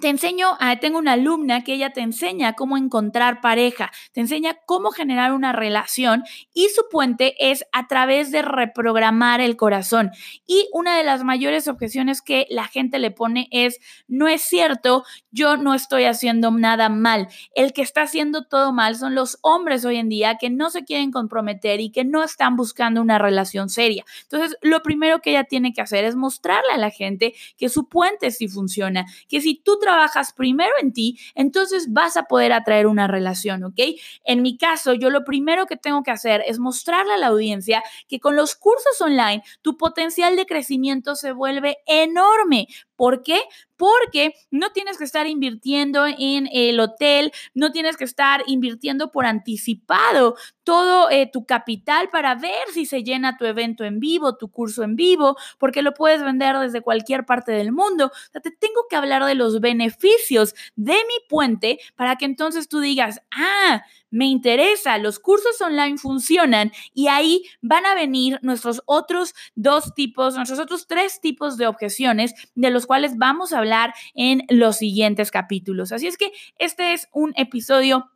te 0.00 0.08
enseño, 0.08 0.58
tengo 0.80 0.98
una 0.98 1.12
alumna 1.12 1.62
que 1.62 1.72
ella 1.72 1.90
te 1.90 2.00
enseña 2.00 2.54
cómo 2.54 2.76
encontrar 2.76 3.40
pareja, 3.40 3.92
te 4.12 4.20
enseña 4.20 4.58
cómo 4.66 4.90
generar 4.90 5.32
una 5.32 5.52
relación 5.52 6.24
y 6.52 6.68
su 6.70 6.88
puente 6.90 7.36
es 7.38 7.64
a 7.72 7.86
través 7.86 8.32
de 8.32 8.42
reprogramar 8.42 9.40
el 9.40 9.56
corazón. 9.56 10.10
Y 10.46 10.68
una 10.72 10.98
de 10.98 11.04
las 11.04 11.22
mayores 11.22 11.68
objeciones 11.68 12.22
que 12.22 12.46
la 12.50 12.64
gente 12.64 12.98
le 12.98 13.12
pone 13.12 13.48
es, 13.52 13.78
no 14.08 14.26
es 14.26 14.42
cierto, 14.42 15.04
yo 15.30 15.56
no 15.56 15.74
estoy 15.74 16.04
haciendo 16.04 16.50
nada 16.50 16.88
mal. 16.88 17.28
El 17.54 17.72
que 17.72 17.82
está 17.82 18.02
haciendo 18.02 18.44
todo 18.44 18.72
mal 18.72 18.96
son 18.96 19.14
los 19.14 19.38
hombres 19.42 19.84
hoy 19.84 19.96
en 19.96 20.08
día 20.08 20.38
que 20.38 20.50
no 20.50 20.70
se 20.70 20.84
quieren 20.84 21.12
comprometer 21.12 21.80
y 21.80 21.90
que 21.90 22.04
no 22.04 22.24
están 22.24 22.56
buscando 22.56 23.00
una 23.00 23.18
relación 23.18 23.68
seria. 23.68 24.04
Entonces, 24.22 24.58
lo 24.60 24.82
primero 24.82 25.20
que 25.20 25.30
ella 25.30 25.44
tiene 25.44 25.72
que 25.72 25.82
hacer 25.82 26.04
es 26.04 26.16
mostrarle 26.16 26.72
a 26.72 26.78
la 26.78 26.90
gente 26.90 27.32
que 27.56 27.68
su 27.68 27.88
puente 27.88 28.32
sí 28.32 28.48
funciona, 28.48 29.06
que 29.28 29.40
si 29.40 29.54
tú 29.54 29.78
trabajas 29.84 30.32
primero 30.32 30.72
en 30.80 30.92
ti, 30.92 31.18
entonces 31.34 31.92
vas 31.92 32.16
a 32.16 32.24
poder 32.24 32.52
atraer 32.52 32.86
una 32.86 33.06
relación, 33.06 33.64
¿ok? 33.64 33.80
En 34.24 34.42
mi 34.42 34.56
caso, 34.56 34.94
yo 34.94 35.10
lo 35.10 35.24
primero 35.24 35.66
que 35.66 35.76
tengo 35.76 36.02
que 36.02 36.10
hacer 36.10 36.42
es 36.46 36.58
mostrarle 36.58 37.12
a 37.12 37.18
la 37.18 37.28
audiencia 37.28 37.82
que 38.08 38.18
con 38.20 38.36
los 38.36 38.54
cursos 38.54 39.00
online 39.00 39.42
tu 39.62 39.76
potencial 39.76 40.36
de 40.36 40.46
crecimiento 40.46 41.14
se 41.14 41.32
vuelve 41.32 41.76
enorme. 41.86 42.68
¿Por 42.96 43.22
qué? 43.22 43.40
Porque 43.76 44.34
no 44.50 44.70
tienes 44.70 44.98
que 44.98 45.04
estar 45.04 45.26
invirtiendo 45.26 46.06
en 46.06 46.48
el 46.52 46.78
hotel, 46.80 47.32
no 47.54 47.72
tienes 47.72 47.96
que 47.96 48.04
estar 48.04 48.42
invirtiendo 48.46 49.10
por 49.10 49.26
anticipado 49.26 50.36
todo 50.64 51.10
eh, 51.10 51.28
tu 51.30 51.44
capital 51.44 52.08
para 52.10 52.34
ver 52.34 52.68
si 52.72 52.86
se 52.86 53.02
llena 53.02 53.36
tu 53.36 53.44
evento 53.44 53.84
en 53.84 54.00
vivo, 54.00 54.36
tu 54.36 54.50
curso 54.50 54.82
en 54.82 54.96
vivo, 54.96 55.36
porque 55.58 55.82
lo 55.82 55.92
puedes 55.92 56.22
vender 56.22 56.56
desde 56.58 56.80
cualquier 56.80 57.26
parte 57.26 57.52
del 57.52 57.72
mundo. 57.72 58.06
O 58.06 58.32
sea, 58.32 58.40
te 58.40 58.50
tengo 58.50 58.86
que 58.88 58.96
hablar 58.96 59.24
de 59.24 59.34
los 59.34 59.60
beneficios 59.60 60.54
de 60.74 60.94
mi 60.94 61.28
puente 61.28 61.78
para 61.96 62.16
que 62.16 62.24
entonces 62.24 62.68
tú 62.68 62.80
digas, 62.80 63.20
ah, 63.30 63.84
me 64.14 64.26
interesa, 64.26 64.96
los 64.98 65.18
cursos 65.18 65.60
online 65.60 65.98
funcionan 65.98 66.70
y 66.94 67.08
ahí 67.08 67.42
van 67.62 67.84
a 67.84 67.96
venir 67.96 68.38
nuestros 68.42 68.80
otros 68.86 69.34
dos 69.56 69.92
tipos, 69.92 70.36
nuestros 70.36 70.60
otros 70.60 70.86
tres 70.86 71.20
tipos 71.20 71.56
de 71.56 71.66
objeciones 71.66 72.32
de 72.54 72.70
los 72.70 72.86
cuales 72.86 73.18
vamos 73.18 73.52
a 73.52 73.58
hablar 73.58 73.92
en 74.14 74.44
los 74.48 74.76
siguientes 74.76 75.32
capítulos. 75.32 75.90
Así 75.90 76.06
es 76.06 76.16
que 76.16 76.30
este 76.60 76.92
es 76.92 77.08
un 77.12 77.32
episodio 77.36 78.08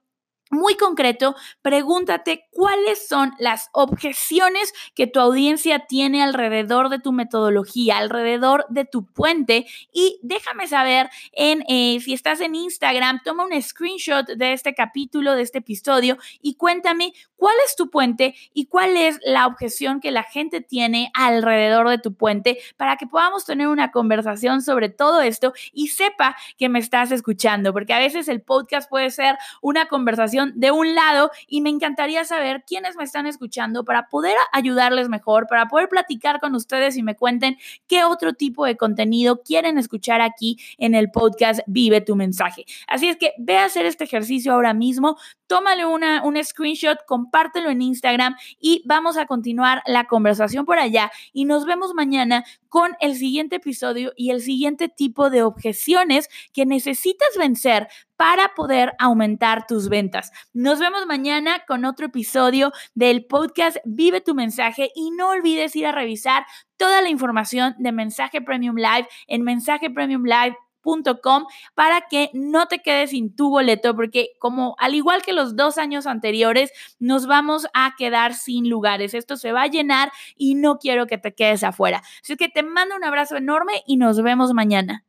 muy 0.50 0.74
concreto, 0.76 1.34
pregúntate 1.62 2.46
cuáles 2.50 3.06
son 3.06 3.32
las 3.38 3.70
objeciones 3.72 4.72
que 4.94 5.06
tu 5.06 5.20
audiencia 5.20 5.86
tiene 5.86 6.22
alrededor 6.22 6.88
de 6.88 6.98
tu 6.98 7.12
metodología, 7.12 7.98
alrededor 7.98 8.66
de 8.68 8.84
tu 8.84 9.06
puente 9.06 9.66
y 9.92 10.18
déjame 10.22 10.66
saber 10.66 11.10
en 11.32 11.62
eh, 11.68 12.00
si 12.00 12.14
estás 12.14 12.40
en 12.40 12.54
Instagram, 12.54 13.20
toma 13.24 13.44
un 13.44 13.62
screenshot 13.62 14.26
de 14.26 14.52
este 14.52 14.74
capítulo, 14.74 15.34
de 15.34 15.42
este 15.42 15.58
episodio 15.58 16.18
y 16.40 16.54
cuéntame 16.54 17.12
cuál 17.36 17.54
es 17.66 17.76
tu 17.76 17.90
puente 17.90 18.34
y 18.52 18.66
cuál 18.66 18.96
es 18.96 19.18
la 19.22 19.46
objeción 19.46 20.00
que 20.00 20.10
la 20.10 20.24
gente 20.24 20.60
tiene 20.60 21.10
alrededor 21.14 21.88
de 21.88 21.98
tu 21.98 22.14
puente 22.14 22.58
para 22.76 22.96
que 22.96 23.06
podamos 23.06 23.44
tener 23.44 23.68
una 23.68 23.90
conversación 23.90 24.62
sobre 24.62 24.88
todo 24.88 25.22
esto 25.22 25.52
y 25.72 25.88
sepa 25.88 26.36
que 26.56 26.68
me 26.68 26.78
estás 26.78 27.12
escuchando, 27.12 27.72
porque 27.72 27.94
a 27.94 27.98
veces 27.98 28.28
el 28.28 28.42
podcast 28.42 28.88
puede 28.88 29.10
ser 29.10 29.36
una 29.62 29.86
conversación 29.86 30.37
de 30.54 30.70
un 30.70 30.94
lado 30.94 31.30
y 31.46 31.60
me 31.60 31.70
encantaría 31.70 32.24
saber 32.24 32.64
quiénes 32.66 32.96
me 32.96 33.04
están 33.04 33.26
escuchando 33.26 33.84
para 33.84 34.08
poder 34.08 34.36
ayudarles 34.52 35.08
mejor, 35.08 35.46
para 35.46 35.66
poder 35.66 35.88
platicar 35.88 36.40
con 36.40 36.54
ustedes 36.54 36.96
y 36.96 37.02
me 37.02 37.16
cuenten 37.16 37.56
qué 37.86 38.04
otro 38.04 38.32
tipo 38.32 38.64
de 38.64 38.76
contenido 38.76 39.42
quieren 39.42 39.78
escuchar 39.78 40.20
aquí 40.20 40.58
en 40.78 40.94
el 40.94 41.10
podcast 41.10 41.60
Vive 41.66 42.00
tu 42.00 42.16
mensaje. 42.16 42.64
Así 42.86 43.08
es 43.08 43.16
que 43.16 43.32
ve 43.38 43.58
a 43.58 43.64
hacer 43.64 43.86
este 43.86 44.04
ejercicio 44.04 44.52
ahora 44.52 44.74
mismo, 44.74 45.16
tómale 45.46 45.86
una, 45.86 46.22
un 46.24 46.42
screenshot, 46.42 46.98
compártelo 47.06 47.70
en 47.70 47.82
Instagram 47.82 48.36
y 48.60 48.82
vamos 48.86 49.16
a 49.16 49.26
continuar 49.26 49.82
la 49.86 50.04
conversación 50.04 50.64
por 50.64 50.78
allá 50.78 51.10
y 51.32 51.44
nos 51.44 51.64
vemos 51.64 51.94
mañana 51.94 52.44
con 52.68 52.92
el 53.00 53.16
siguiente 53.16 53.56
episodio 53.56 54.12
y 54.16 54.30
el 54.30 54.40
siguiente 54.40 54.88
tipo 54.88 55.30
de 55.30 55.42
objeciones 55.42 56.28
que 56.52 56.66
necesitas 56.66 57.28
vencer 57.38 57.88
para 58.18 58.52
poder 58.56 58.94
aumentar 58.98 59.68
tus 59.68 59.88
ventas. 59.88 60.32
Nos 60.52 60.80
vemos 60.80 61.06
mañana 61.06 61.62
con 61.68 61.84
otro 61.84 62.06
episodio 62.06 62.72
del 62.94 63.24
podcast 63.24 63.76
Vive 63.84 64.20
tu 64.20 64.34
mensaje 64.34 64.90
y 64.96 65.12
no 65.12 65.30
olvides 65.30 65.76
ir 65.76 65.86
a 65.86 65.92
revisar 65.92 66.44
toda 66.76 67.00
la 67.00 67.10
información 67.10 67.76
de 67.78 67.92
Mensaje 67.92 68.42
Premium 68.42 68.74
Live 68.74 69.06
en 69.28 69.42
mensajepremiumlive.com 69.42 71.44
para 71.74 72.00
que 72.10 72.30
no 72.32 72.66
te 72.66 72.80
quedes 72.80 73.10
sin 73.10 73.36
tu 73.36 73.50
boleto, 73.50 73.94
porque 73.94 74.30
como 74.40 74.74
al 74.78 74.96
igual 74.96 75.22
que 75.22 75.32
los 75.32 75.54
dos 75.54 75.78
años 75.78 76.08
anteriores, 76.08 76.72
nos 76.98 77.28
vamos 77.28 77.68
a 77.72 77.94
quedar 77.96 78.34
sin 78.34 78.68
lugares. 78.68 79.14
Esto 79.14 79.36
se 79.36 79.52
va 79.52 79.62
a 79.62 79.68
llenar 79.68 80.10
y 80.36 80.56
no 80.56 80.78
quiero 80.78 81.06
que 81.06 81.18
te 81.18 81.34
quedes 81.34 81.62
afuera. 81.62 82.02
Así 82.20 82.36
que 82.36 82.48
te 82.48 82.64
mando 82.64 82.96
un 82.96 83.04
abrazo 83.04 83.36
enorme 83.36 83.84
y 83.86 83.96
nos 83.96 84.20
vemos 84.20 84.54
mañana. 84.54 85.04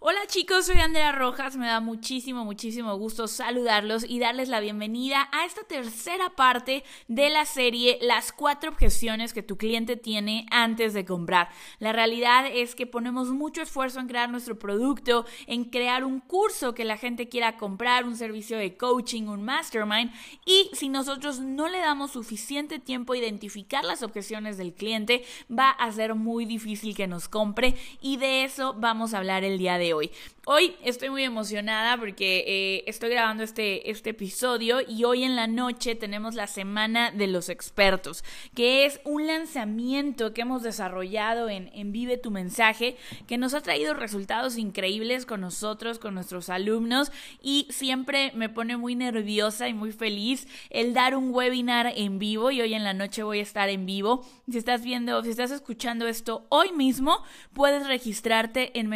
Hola 0.00 0.20
chicos, 0.28 0.66
soy 0.66 0.78
Andrea 0.78 1.10
Rojas, 1.10 1.56
me 1.56 1.66
da 1.66 1.80
muchísimo, 1.80 2.44
muchísimo 2.44 2.96
gusto 2.96 3.26
saludarlos 3.26 4.04
y 4.08 4.20
darles 4.20 4.48
la 4.48 4.60
bienvenida 4.60 5.28
a 5.32 5.44
esta 5.44 5.64
tercera 5.64 6.30
parte 6.36 6.84
de 7.08 7.30
la 7.30 7.44
serie 7.44 7.98
Las 8.00 8.30
cuatro 8.30 8.70
objeciones 8.70 9.32
que 9.32 9.42
tu 9.42 9.56
cliente 9.56 9.96
tiene 9.96 10.46
antes 10.52 10.94
de 10.94 11.04
comprar. 11.04 11.48
La 11.80 11.92
realidad 11.92 12.46
es 12.46 12.76
que 12.76 12.86
ponemos 12.86 13.30
mucho 13.30 13.60
esfuerzo 13.60 13.98
en 13.98 14.06
crear 14.06 14.30
nuestro 14.30 14.56
producto, 14.56 15.26
en 15.48 15.64
crear 15.64 16.04
un 16.04 16.20
curso 16.20 16.74
que 16.74 16.84
la 16.84 16.96
gente 16.96 17.28
quiera 17.28 17.56
comprar, 17.56 18.04
un 18.04 18.16
servicio 18.16 18.56
de 18.56 18.76
coaching, 18.76 19.24
un 19.24 19.42
mastermind 19.42 20.12
y 20.46 20.70
si 20.74 20.90
nosotros 20.90 21.40
no 21.40 21.66
le 21.68 21.80
damos 21.80 22.12
suficiente 22.12 22.78
tiempo 22.78 23.14
a 23.14 23.18
identificar 23.18 23.84
las 23.84 24.04
objeciones 24.04 24.58
del 24.58 24.74
cliente, 24.74 25.24
va 25.50 25.70
a 25.70 25.90
ser 25.90 26.14
muy 26.14 26.44
difícil 26.44 26.94
que 26.94 27.08
nos 27.08 27.26
compre 27.26 27.74
y 28.00 28.18
de 28.18 28.44
eso 28.44 28.74
vamos 28.78 29.12
a 29.12 29.18
hablar 29.18 29.42
el 29.42 29.58
día 29.58 29.76
de 29.76 29.87
hoy. 29.94 30.10
Hoy 30.50 30.76
estoy 30.82 31.10
muy 31.10 31.24
emocionada 31.24 31.98
porque 31.98 32.44
eh, 32.46 32.84
estoy 32.86 33.10
grabando 33.10 33.42
este, 33.42 33.90
este 33.90 34.10
episodio 34.10 34.78
y 34.80 35.04
hoy 35.04 35.24
en 35.24 35.36
la 35.36 35.46
noche 35.46 35.94
tenemos 35.94 36.34
la 36.34 36.46
Semana 36.46 37.10
de 37.10 37.26
los 37.26 37.50
Expertos, 37.50 38.24
que 38.54 38.86
es 38.86 38.98
un 39.04 39.26
lanzamiento 39.26 40.32
que 40.32 40.40
hemos 40.40 40.62
desarrollado 40.62 41.50
en, 41.50 41.70
en 41.74 41.92
Vive 41.92 42.16
tu 42.16 42.30
Mensaje, 42.30 42.96
que 43.26 43.36
nos 43.36 43.52
ha 43.52 43.60
traído 43.60 43.92
resultados 43.92 44.56
increíbles 44.56 45.26
con 45.26 45.42
nosotros, 45.42 45.98
con 45.98 46.14
nuestros 46.14 46.48
alumnos 46.48 47.12
y 47.42 47.66
siempre 47.68 48.32
me 48.34 48.48
pone 48.48 48.78
muy 48.78 48.94
nerviosa 48.94 49.68
y 49.68 49.74
muy 49.74 49.92
feliz 49.92 50.48
el 50.70 50.94
dar 50.94 51.14
un 51.14 51.34
webinar 51.34 51.92
en 51.94 52.18
vivo 52.18 52.50
y 52.50 52.62
hoy 52.62 52.72
en 52.72 52.84
la 52.84 52.94
noche 52.94 53.22
voy 53.22 53.40
a 53.40 53.42
estar 53.42 53.68
en 53.68 53.84
vivo. 53.84 54.24
Si 54.50 54.56
estás 54.56 54.82
viendo, 54.82 55.22
si 55.22 55.28
estás 55.30 55.50
escuchando 55.50 56.08
esto 56.08 56.46
hoy 56.48 56.72
mismo, 56.72 57.22
puedes 57.52 57.86
registrarte 57.86 58.78
en 58.78 58.88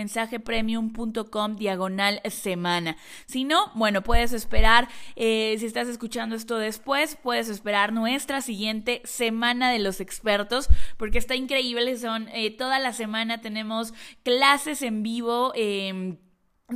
mensajepremium.com 0.83 1.57
diagonal 1.57 2.21
semana. 2.31 2.97
Si 3.27 3.45
no, 3.45 3.71
bueno, 3.75 4.03
puedes 4.03 4.33
esperar, 4.33 4.89
eh, 5.17 5.57
si 5.59 5.67
estás 5.67 5.89
escuchando 5.89 6.35
esto 6.35 6.59
después, 6.59 7.17
puedes 7.23 7.49
esperar 7.49 7.93
nuestra 7.93 8.41
siguiente 8.41 9.03
semana 9.05 9.71
de 9.71 9.79
los 9.79 10.01
expertos, 10.01 10.69
porque 10.97 11.19
está 11.19 11.35
increíble, 11.35 11.97
son 11.99 12.29
eh, 12.29 12.51
toda 12.51 12.79
la 12.79 12.93
semana 12.93 13.41
tenemos 13.41 13.95
clases 14.23 14.83
en 14.83 15.03
vivo. 15.03 15.53
Eh, 15.55 16.17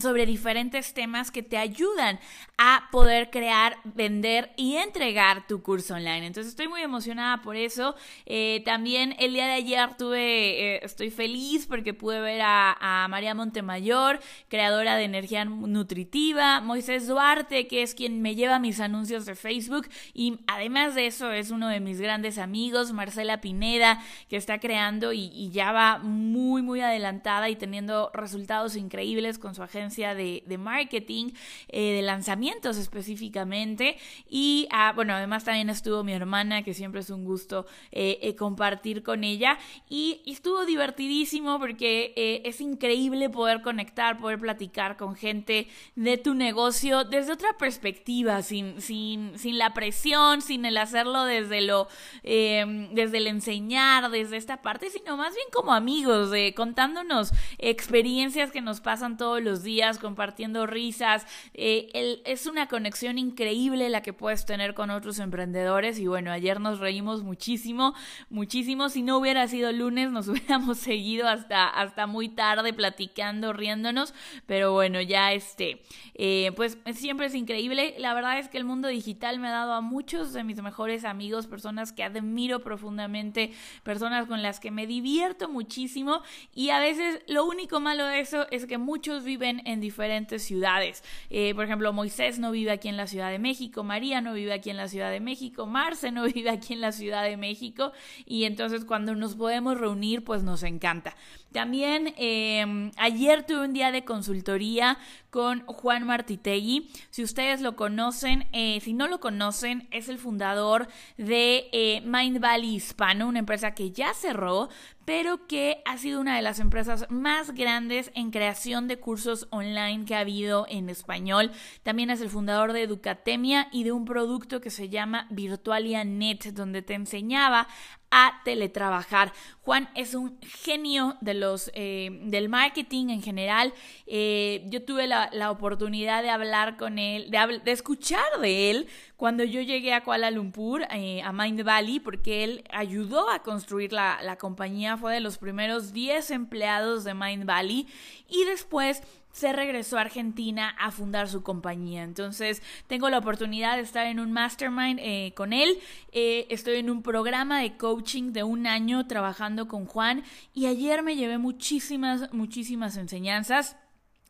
sobre 0.01 0.27
diferentes 0.27 0.93
temas 0.95 1.31
que 1.31 1.43
te 1.43 1.57
ayudan 1.57 2.19
a 2.59 2.89
poder 2.91 3.31
crear, 3.31 3.77
vender 3.85 4.53
y 4.57 4.77
entregar 4.77 5.47
tu 5.47 5.63
curso 5.63 5.95
online. 5.95 6.27
Entonces 6.27 6.51
estoy 6.51 6.69
muy 6.69 6.83
emocionada 6.83 7.43
por 7.43 7.57
eso. 7.57 7.95
Eh, 8.25 8.63
también 8.65 9.15
el 9.19 9.33
día 9.33 9.47
de 9.47 9.53
ayer 9.53 9.97
tuve, 9.97 10.77
eh, 10.77 10.81
estoy 10.83 11.11
feliz 11.11 11.67
porque 11.67 11.95
pude 11.95 12.21
ver 12.21 12.41
a, 12.43 13.07
María 13.11 13.35
Montemayor, 13.35 14.21
creadora 14.49 14.97
de 14.97 15.05
energía 15.05 15.45
nutritiva, 15.45 16.61
Moisés 16.61 17.07
Duarte, 17.07 17.67
que 17.67 17.83
es 17.83 17.95
quien 17.95 18.21
me 18.21 18.35
lleva 18.35 18.59
mis 18.59 18.81
anuncios 18.81 19.27
de 19.27 19.35
Facebook 19.35 19.89
y 20.13 20.41
además 20.47 20.95
de 20.95 21.07
eso 21.07 21.31
es 21.33 21.51
uno 21.51 21.69
de 21.69 21.81
mis 21.81 22.01
grandes 22.01 22.39
amigos, 22.39 22.93
Marcela 22.93 23.41
Pineda, 23.41 24.03
que 24.29 24.37
está 24.37 24.59
creando 24.59 25.13
y, 25.13 25.31
y 25.35 25.51
ya 25.51 25.73
va 25.73 25.99
muy, 25.99 26.63
muy 26.63 26.81
adelantada 26.81 27.49
y 27.49 27.57
teniendo 27.57 28.11
resultados 28.13 28.77
increíbles 28.77 29.39
con 29.39 29.55
su 29.55 29.63
agencia 29.63 29.86
de, 29.95 30.59
marketing, 30.59 31.31
eh, 31.69 31.93
de 31.93 32.03
lanzamientos 32.03 32.77
específicamente. 32.77 33.97
Y 34.29 34.69
ah, 34.71 34.93
bueno, 34.95 35.15
además 35.15 35.45
también 35.45 35.71
estuvo 35.71 36.03
mi 36.03 36.13
hermana, 36.13 36.63
que 36.63 36.75
siempre 36.75 37.01
es 37.01 37.11
un 37.11 37.25
gusto 37.25 37.67
eh, 37.93 38.19
eh, 38.23 38.35
compartir 38.35 39.03
con 39.03 39.25
ella. 39.25 39.59
Y, 39.89 40.23
estuvo 40.27 40.67
divertidísimo 40.67 41.59
porque 41.59 42.13
es 42.45 42.61
increíble 42.61 43.31
poder 43.31 43.63
conectar, 43.63 44.19
poder 44.19 44.39
platicar 44.39 44.97
con 44.97 45.15
gente 45.15 45.67
de 45.95 46.19
tu 46.19 46.35
negocio 46.35 47.05
desde 47.05 47.33
otra 47.33 47.57
perspectiva, 47.57 48.43
sin, 48.43 48.81
sin, 48.81 49.39
sin 49.39 49.57
la 49.57 49.73
presión, 49.73 50.43
sin 50.43 50.65
el 50.65 50.77
hacerlo 50.77 51.25
desde 51.25 51.63
lo, 51.63 51.89
em, 52.23 52.93
desde 52.93 53.19
el 53.19 53.29
enseñar, 53.29 54.11
desde 54.11 54.37
esta 54.37 54.61
parte, 54.63 54.91
sino 54.91 55.17
más 55.17 55.35
bien 55.35 55.47
como 55.53 55.73
amigos, 55.73 56.31
contándonos 56.55 57.33
experiencias 57.59 58.51
que 58.51 58.61
nos 58.61 58.81
pasan 58.81 59.17
todos 59.17 59.43
los 59.43 59.63
días 59.63 59.76
compartiendo 59.99 60.67
risas. 60.67 61.27
Eh, 61.55 62.23
es 62.25 62.47
una 62.47 62.69
conexión 62.69 63.19
increíble 63.19 63.89
la 63.89 64.03
que 64.03 64.13
puedes 64.13 64.47
tener 64.47 64.75
con 64.75 64.91
otros 64.91 65.19
emprendedores 65.19 65.99
y 65.99 66.07
bueno, 66.07 66.31
ayer 66.31 66.61
nos 66.61 66.79
reímos 66.79 67.23
muchísimo, 67.23 67.95
muchísimo. 68.31 68.89
Si 68.89 69.03
no 69.03 69.19
hubiera 69.19 69.47
sido 69.49 69.73
lunes, 69.73 70.11
nos 70.11 70.29
hubiéramos 70.29 70.79
seguido 70.79 71.29
hasta, 71.29 71.69
hasta 71.69 72.07
muy 72.07 72.29
tarde 72.29 72.73
platicando, 72.73 73.53
riéndonos, 73.53 74.15
pero 74.47 74.73
bueno, 74.73 75.01
ya 75.01 75.33
este, 75.33 75.83
eh, 76.15 76.53
pues 76.57 76.79
siempre 76.95 77.27
es 77.27 77.35
increíble. 77.35 77.95
La 77.99 78.15
verdad 78.15 78.39
es 78.39 78.49
que 78.49 78.59
el 78.59 78.65
mundo 78.65 78.89
digital 78.89 79.39
me 79.39 79.49
ha 79.49 79.53
dado 79.53 79.75
a 79.75 79.81
muchos 79.81 80.33
de 80.33 80.45
mis 80.45 80.61
mejores 80.63 81.05
amigos, 81.05 81.47
personas 81.47 81.93
que 81.93 82.03
admiro 82.03 82.61
profundamente, 82.61 83.53
personas 83.83 84.27
con 84.27 84.43
las 84.43 84.61
que 84.61 84.71
me 84.71 84.87
divierto 84.87 85.49
muchísimo 85.49 86.23
y 86.55 86.71
a 86.71 86.79
veces 86.79 87.21
lo 87.27 87.45
único 87.45 87.81
malo 87.81 88.05
de 88.07 88.21
eso 88.21 88.47
es 88.51 88.67
que 88.67 88.79
muchos 88.79 89.25
viven 89.25 89.56
en 89.65 89.81
diferentes 89.81 90.43
ciudades. 90.43 91.03
Eh, 91.31 91.55
por 91.55 91.65
ejemplo, 91.65 91.93
Moisés 91.93 92.39
no 92.39 92.51
vive 92.51 92.71
aquí 92.71 92.89
en 92.89 92.97
la 92.97 93.07
Ciudad 93.07 93.31
de 93.31 93.39
México, 93.39 93.85
María 93.85 94.21
no 94.21 94.35
vive 94.35 94.53
aquí 94.53 94.71
en 94.71 94.77
la 94.77 94.89
Ciudad 94.89 95.11
de 95.11 95.21
México, 95.21 95.67
Marce 95.67 96.11
no 96.13 96.25
vive 96.35 96.51
aquí 96.51 96.75
en 96.75 96.81
la 96.81 96.93
Ciudad 96.93 97.25
de 97.25 97.37
México 97.37 97.93
y 98.25 98.45
entonces 98.45 98.85
cuando 98.85 99.15
nos 99.15 99.35
podemos 99.35 99.79
reunir 99.79 100.25
pues 100.25 100.43
nos 100.43 100.63
encanta. 100.63 101.17
También 101.53 102.13
em, 102.19 102.91
ayer 102.99 103.47
tuve 103.47 103.65
un 103.65 103.73
día 103.73 103.91
de 103.91 104.05
consultoría 104.05 104.99
con 105.31 105.65
Juan 105.67 106.05
Martitegui. 106.05 106.91
Si 107.11 107.23
ustedes 107.23 107.61
lo 107.61 107.77
conocen, 107.77 108.47
eh, 108.53 108.79
si 108.83 108.93
no 108.93 109.09
lo 109.09 109.21
conocen, 109.21 109.89
es 109.91 110.09
el 110.09 110.19
fundador 110.19 110.89
de 111.17 111.69
eh, 111.73 112.03
Mind 112.05 112.41
Valley 112.41 112.75
Hispano, 112.75 113.27
una 113.29 113.39
empresa 113.39 113.75
que 113.75 113.91
ya 113.91 114.13
cerró, 114.13 114.69
pero 115.07 115.47
que 115.47 115.83
ha 115.87 115.97
sido 115.97 116.21
una 116.21 116.37
de 116.37 116.43
las 116.43 116.59
empresas 116.59 117.07
más 117.09 117.53
grandes 117.53 118.11
en 118.15 118.31
creación 118.31 118.89
de 118.89 118.99
cursos 118.99 119.47
online 119.51 120.05
que 120.05 120.17
ha 120.17 120.21
habido 120.21 120.67
en 120.69 120.91
español. 120.91 121.53
También 121.85 122.11
es 122.11 122.21
el 122.21 122.29
fundador 122.29 122.75
de 122.75 122.83
Educatemia 122.83 123.69
y 123.73 123.85
de 123.85 123.93
un 123.93 124.05
producto 124.05 124.61
que 124.61 124.71
se 124.71 124.91
llama 124.91 125.29
Virtualia 125.31 126.05
Net, 126.05 126.53
donde 126.53 126.83
te 126.83 126.95
enseñaba 126.95 127.69
a 128.11 128.41
teletrabajar. 128.45 129.33
Juan 129.63 129.89
es 129.95 130.15
un 130.15 130.39
genio 130.41 131.17
de 131.21 131.35
los, 131.35 131.71
eh, 131.75 132.11
del 132.23 132.49
marketing 132.49 133.09
en 133.09 133.23
general. 133.23 133.75
Eh, 134.07 134.65
yo 134.67 134.85
tuve 134.85 135.07
la, 135.07 135.51
oportunidad 135.51 136.23
de 136.23 136.31
hablar 136.31 136.77
con 136.77 136.99
él, 136.99 137.31
de, 137.31 137.61
de, 137.65 137.73
escuchar 137.73 138.41
de 138.41 138.71
él 138.71 138.89
cuando 139.17 139.45
yo 139.45 139.61
llegué 139.61 139.95
a 139.95 140.03
Kuala 140.03 140.31
Lumpur, 140.31 140.83
eh, 140.91 141.23
a 141.23 141.33
Mind 141.33 141.63
Valley, 141.63 142.01
porque 142.01 142.45
él 142.45 142.65
ayudó 142.71 143.31
a 143.31 143.43
construir 143.43 143.93
la, 143.93 144.19
la 144.23 144.37
compañía, 144.37 144.97
fue 144.97 145.15
de 145.15 145.21
los 145.21 145.39
primeros 145.39 145.93
10 145.93 146.31
empleados 146.31 147.05
de 147.05 147.15
Mind 147.15 147.45
Valley 147.45 147.87
y 148.29 148.45
después 148.45 149.03
se 149.37 149.53
regresó 149.53 149.99
a 149.99 150.01
Argentina 150.01 150.75
a 150.79 150.91
fundar 150.91 151.29
su 151.29 151.43
compañía. 151.43 152.05
Entonces 152.05 152.63
tengo 152.87 153.11
la 153.11 153.19
oportunidad 153.19 153.77
de 153.77 153.83
estar 153.83 154.07
en 154.07 154.19
un 154.19 154.33
mastermind 154.33 154.99
eh, 155.03 155.35
con 155.37 155.53
él. 155.53 155.79
Eh, 156.11 156.47
estoy 156.49 156.77
en 156.77 156.89
un 156.89 157.03
programa 157.03 157.61
de 157.61 157.77
coaching 157.77 158.33
de 158.33 158.45
un 158.45 158.67
año 158.67 159.07
trabajando 159.07 159.69
con 159.69 159.85
Juan 159.85 160.25
y 160.55 160.65
ayer 160.65 161.03
me 161.03 161.17
llevé 161.17 161.37
muchísimas, 161.37 162.33
muchísimas 162.33 162.97
enseñanzas. 162.97 163.77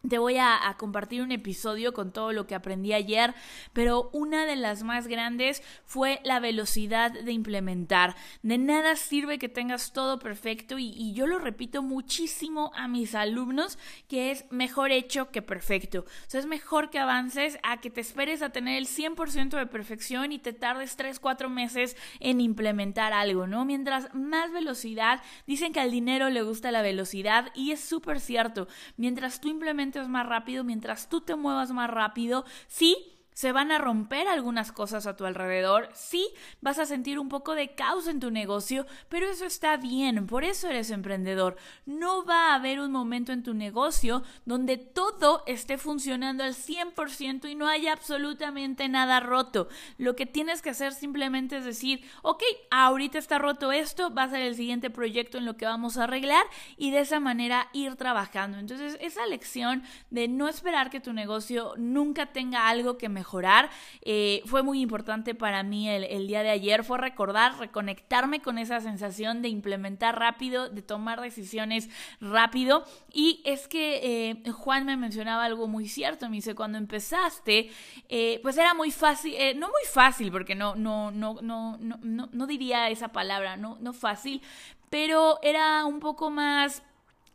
Te 0.09 0.19
voy 0.19 0.37
a, 0.39 0.75
compartir 0.79 1.23
un 1.23 1.33
episodio 1.33 1.93
con 1.93 2.13
todo 2.13 2.33
lo 2.33 2.47
que 2.47 2.55
aprendí 2.55 2.93
ayer, 2.93 3.35
pero 3.73 4.11
una 4.13 4.47
de 4.47 4.57
las 4.57 4.83
más 4.83 5.07
grandes 5.07 5.63
fue 5.85 6.21
la 6.25 6.39
velocidad 6.39 7.13
de 7.13 7.33
implementar. 7.33 8.15
De 8.43 8.59
nada 8.59 8.97
sirve 8.97 9.39
que 9.39 9.49
tengas 9.49 9.93
todo 9.93 10.19
perfecto 10.19 10.79
y, 10.79 10.93
y, 10.97 11.13
yo 11.15 11.27
lo 11.27 11.39
repito 11.39 11.83
muchísimo 11.83 12.73
a 12.75 12.89
mis 12.89 13.15
alumnos 13.15 13.79
que 14.09 14.31
es 14.31 14.45
mejor 14.51 14.93
hecho 14.93 15.31
que 15.31 15.43
perfecto. 15.43 16.01
O 16.01 16.31
sea, 16.31 16.41
es 16.41 16.47
mejor 16.47 16.91
que 16.91 16.99
avances 16.99 17.59
a 17.63 17.81
que 17.81 17.91
te 17.91 18.01
esperes 18.01 18.43
a 18.43 18.51
tener 18.51 18.77
el 18.77 18.87
100% 18.87 19.57
de 19.57 19.67
perfección 19.67 20.33
y 20.33 20.39
te 20.39 20.53
tardes 20.53 20.97
3, 20.97 21.19
4 21.21 21.49
meses 21.49 21.97
en 22.21 22.41
implementar 22.41 23.13
algo, 23.13 23.47
¿no? 23.47 23.65
Mientras 23.65 24.15
más 24.15 24.53
velocidad, 24.53 25.23
dicen 25.47 25.73
que 25.73 25.81
al 25.81 25.91
dinero 25.91 26.31
le 26.31 26.43
gusta 26.43 26.71
la 26.71 26.83
velocidad 26.83 27.51
y 27.55 27.73
es 27.73 27.81
súper 27.81 28.21
cierto. 28.21 28.69
Mientras 28.97 29.41
tú 29.41 29.49
implementas 29.49 29.96
más 30.09 30.27
rápido, 30.27 30.65
mientras 30.65 31.09
tú 31.09 31.21
te 31.21 31.35
muevas 31.35 31.71
más 31.71 31.91
rápido, 31.91 32.45
sí, 32.69 33.16
se 33.37 33.53
van 33.53 33.71
a 33.71 33.77
romper 33.77 34.29
algunas 34.29 34.73
cosas 34.73 35.07
a 35.07 35.15
tu 35.15 35.27
alrededor, 35.27 35.91
sí, 35.93 36.27
vas 36.63 36.79
a 36.79 36.87
sentir 36.87 37.19
un 37.19 37.29
poco 37.29 37.55
de 37.55 37.75
caos 37.75 38.07
en 38.07 38.19
tu 38.19 38.31
negocio, 38.31 38.87
pero 39.11 39.29
eso 39.29 39.45
está 39.45 39.77
bien, 39.77 40.27
por 40.27 40.43
eso 40.43 40.69
eres 40.71 40.91
emprendedor. 40.91 41.57
No 41.85 42.25
va 42.25 42.53
a 42.53 42.55
haber 42.55 42.81
un 42.81 42.93
momento 42.93 43.33
en 43.33 43.43
tu 43.43 43.53
negocio 43.53 44.23
donde 44.47 44.79
todo 44.79 45.43
esté 45.47 45.77
funcionando 45.77 46.45
al 46.45 46.55
100% 46.55 47.51
y 47.51 47.55
no 47.55 47.69
haya 47.69 47.93
absolutamente 47.93 48.89
nada 48.89 49.21
roto. 49.21 49.69
Lo 49.99 50.17
que 50.17 50.25
tienes 50.25 50.63
que 50.63 50.71
hacer 50.71 50.95
simplemente 50.95 51.59
es 51.59 51.67
decir, 51.67 52.03
ok, 52.23 52.43
ahorita 52.71 53.19
está 53.19 53.37
roto 53.37 53.71
esto, 53.71 54.15
va 54.15 54.23
a 54.23 54.31
ser 54.31 54.41
el 54.41 54.55
siguiente 54.55 54.89
proyecto 54.89 55.37
en 55.37 55.45
lo 55.45 55.59
que 55.59 55.67
vamos 55.67 55.99
a 55.99 56.05
arreglar 56.05 56.47
y 56.79 56.91
de 56.91 57.01
esa 57.01 57.21
manera 57.21 57.69
ir 57.75 57.97
trabajando. 57.97 58.57
Entonces, 58.57 58.97
esa 59.03 59.27
lección 59.27 59.83
de 60.09 60.27
no 60.27 60.49
esperar 60.49 60.89
que 60.89 61.01
tu 61.01 61.13
negocio 61.13 61.75
nunca 61.77 62.33
tenga 62.33 62.71
algo 62.71 62.97
que 62.97 63.11
mejorar 63.11 63.26
mejorar. 63.27 63.71
Eh, 64.03 64.43
fue 64.47 64.63
muy 64.63 64.81
importante 64.81 65.35
para 65.35 65.65
mí 65.65 65.89
el, 65.89 66.29
día 66.29 66.45
de 66.45 66.51
ayer, 66.51 66.85
fue 66.85 66.97
recordar, 66.97 67.59
reconectarme 67.59 68.41
con 68.41 68.57
esa 68.57 68.81
sensación 68.81 69.43
de 69.43 69.49
implementar 69.49 70.17
rápido, 70.17 70.69
de 70.69 70.83
tomar 70.83 71.21
decisiones 71.21 71.91
rápido. 72.21 72.85
Y 73.13 73.43
es 73.45 73.67
que 73.67 74.31
eh, 74.31 74.51
Juan 74.53 74.87
me 74.87 74.97
mencionaba 74.97 75.45
algo 75.45 75.67
muy 75.67 75.89
cierto, 75.89 76.29
me 76.29 76.37
dice, 76.37 76.55
cuando 76.55 76.79
empezaste, 76.79 77.71
eh, 78.09 78.39
pues 78.43 78.57
era 78.59 78.75
muy 78.75 78.93
fácil, 78.93 79.35
no 79.59 79.67
muy 79.67 79.87
fácil, 79.93 80.31
porque 80.31 80.55
no, 80.55 80.77
no, 80.77 81.11
no, 81.11 81.39
no, 81.43 81.77
no, 81.79 82.29
no, 82.33 82.47
diría 82.47 82.91
esa 82.91 83.09
palabra, 83.09 83.57
no, 83.57 83.77
no 83.81 83.93
fácil, 83.93 84.41
pero 84.89 85.41
era 85.43 85.85
un 85.85 85.99
poco 85.99 86.31
más 86.31 86.83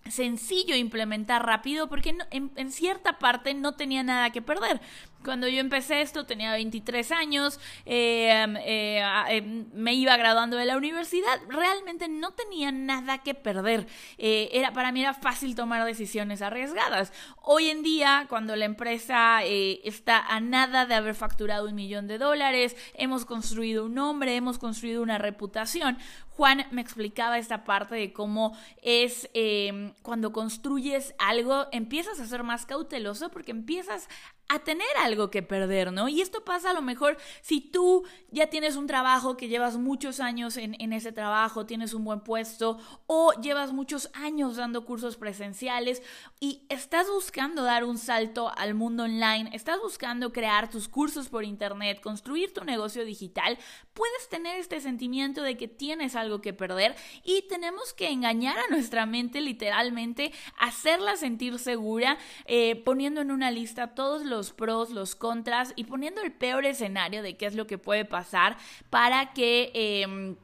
sencillo 0.10 0.76
implementar 0.76 1.46
rápido 1.46 1.88
porque 1.88 2.16
en, 2.32 2.72
cierta 2.72 3.20
parte 3.20 3.54
no 3.54 3.74
tenía 3.74 4.04
nada 4.04 4.32
que 4.32 4.42
perder. 4.42 4.82
Cuando 5.24 5.48
yo 5.48 5.60
empecé 5.60 6.02
esto 6.02 6.26
tenía 6.26 6.52
23 6.54 7.12
años, 7.12 7.60
eh, 7.86 8.46
eh, 8.66 9.04
eh, 9.30 9.42
me 9.74 9.94
iba 9.94 10.18
graduando 10.18 10.58
de 10.58 10.66
la 10.66 10.78
universidad, 10.78 11.40
realmente 11.48 12.08
no 12.08 12.32
tenía 12.32 12.72
nada 12.72 13.20
que 13.20 13.36
perder. 13.36 13.88
era, 14.18 14.74
para 14.74 14.92
mí 14.92 15.02
era 15.02 15.14
fácil 15.14 15.56
tomar 15.56 15.86
decisiones 15.86 16.42
arriesgadas. 16.42 17.14
Hoy 17.44 17.70
en 17.70 17.84
día, 17.84 18.26
cuando 18.30 18.56
la 18.56 18.66
empresa 18.66 19.44
está 19.44 20.20
a 20.20 20.40
nada 20.40 20.86
de 20.86 20.96
haber 20.96 21.16
facturado 21.16 21.68
un 21.68 21.76
millón 21.76 22.08
de 22.08 22.18
dólares, 22.18 22.76
hemos 22.96 23.26
construido 23.26 23.86
un 23.86 23.96
nombre, 23.96 24.36
hemos 24.36 24.58
construido 24.58 25.04
una 25.04 25.18
reputación, 25.18 25.98
Juan 26.30 26.66
me 26.72 26.82
explicaba 26.82 27.38
esta 27.38 27.66
parte 27.66 27.96
de 27.96 28.14
cómo 28.14 28.58
es 28.82 29.30
cuando 30.02 30.32
construyes 30.32 31.14
algo, 31.20 31.68
empiezas 31.72 32.20
a 32.20 32.26
ser 32.26 32.44
más 32.44 32.66
cauteloso 32.66 33.30
porque 33.30 33.52
empiezas 33.52 34.08
a 34.52 34.60
tener 34.60 34.90
algo 35.00 35.32
que 35.32 35.42
perder, 35.42 35.94
¿no? 35.94 36.10
Y 36.10 36.20
esto 36.20 36.44
pasa 36.44 36.72
a 36.72 36.74
lo 36.74 36.82
mejor 36.82 37.16
si 37.42 37.62
tú 37.62 38.04
ya 38.32 38.48
tienes 38.48 38.76
un 38.76 38.86
trabajo 38.86 39.38
que 39.38 39.48
llevas 39.48 39.78
muchos 39.78 40.20
años 40.20 40.58
en, 40.58 40.92
ese 40.92 41.14
trabajo, 41.14 41.66
tienes 41.66 41.94
un 41.94 42.04
buen 42.04 42.20
puesto 42.20 42.78
o 43.08 43.32
llevas 43.42 43.72
muchos 43.72 44.10
años 44.14 44.58
dando 44.58 44.84
cursos 44.84 45.16
presenciales 45.16 46.04
y 46.42 46.66
estás 46.68 47.08
buscando 47.08 47.64
dar 47.64 47.86
un 47.86 47.98
salto 47.98 48.52
al 48.58 48.74
mundo 48.74 49.04
online, 49.04 49.50
estás 49.54 49.80
buscando 49.80 50.34
crear 50.34 50.70
tus 50.70 50.90
cursos 50.90 51.30
por 51.30 51.46
internet, 51.46 52.02
construir 52.02 52.54
tu 52.54 52.66
negocio 52.66 53.06
digital, 53.06 53.58
puedes 53.94 54.28
tener 54.28 54.60
este 54.60 54.82
sentimiento 54.82 55.44
de 55.44 55.56
que 55.56 55.70
tienes 55.70 56.18
algo 56.18 56.42
que 56.42 56.52
perder 56.52 56.94
y 57.24 57.44
tenemos 57.48 57.94
que 57.94 58.10
engañar 58.10 58.58
a 58.60 58.68
nuestra 58.70 59.06
mente 59.06 59.40
literalmente, 59.40 60.34
hacerla 60.60 61.16
sentir 61.16 61.58
segura, 61.58 62.18
eh, 62.46 62.76
poniendo 62.84 63.22
en 63.22 63.32
una 63.32 63.50
lista 63.50 63.96
todos 63.96 64.26
los 64.26 64.41
los 64.42 64.54
pros, 64.54 64.90
los 64.90 65.14
contras 65.16 65.72
y 65.76 65.84
poniendo 65.84 66.20
el 66.24 66.32
peor 66.32 66.66
escenario 66.66 67.22
de 67.22 67.38
qué 67.38 67.46
es 67.46 67.54
lo 67.54 67.68
que 67.68 67.78
puede 67.78 68.06
pasar 68.06 68.58
para 68.90 69.34
que... 69.34 69.72
Em, 69.76 70.36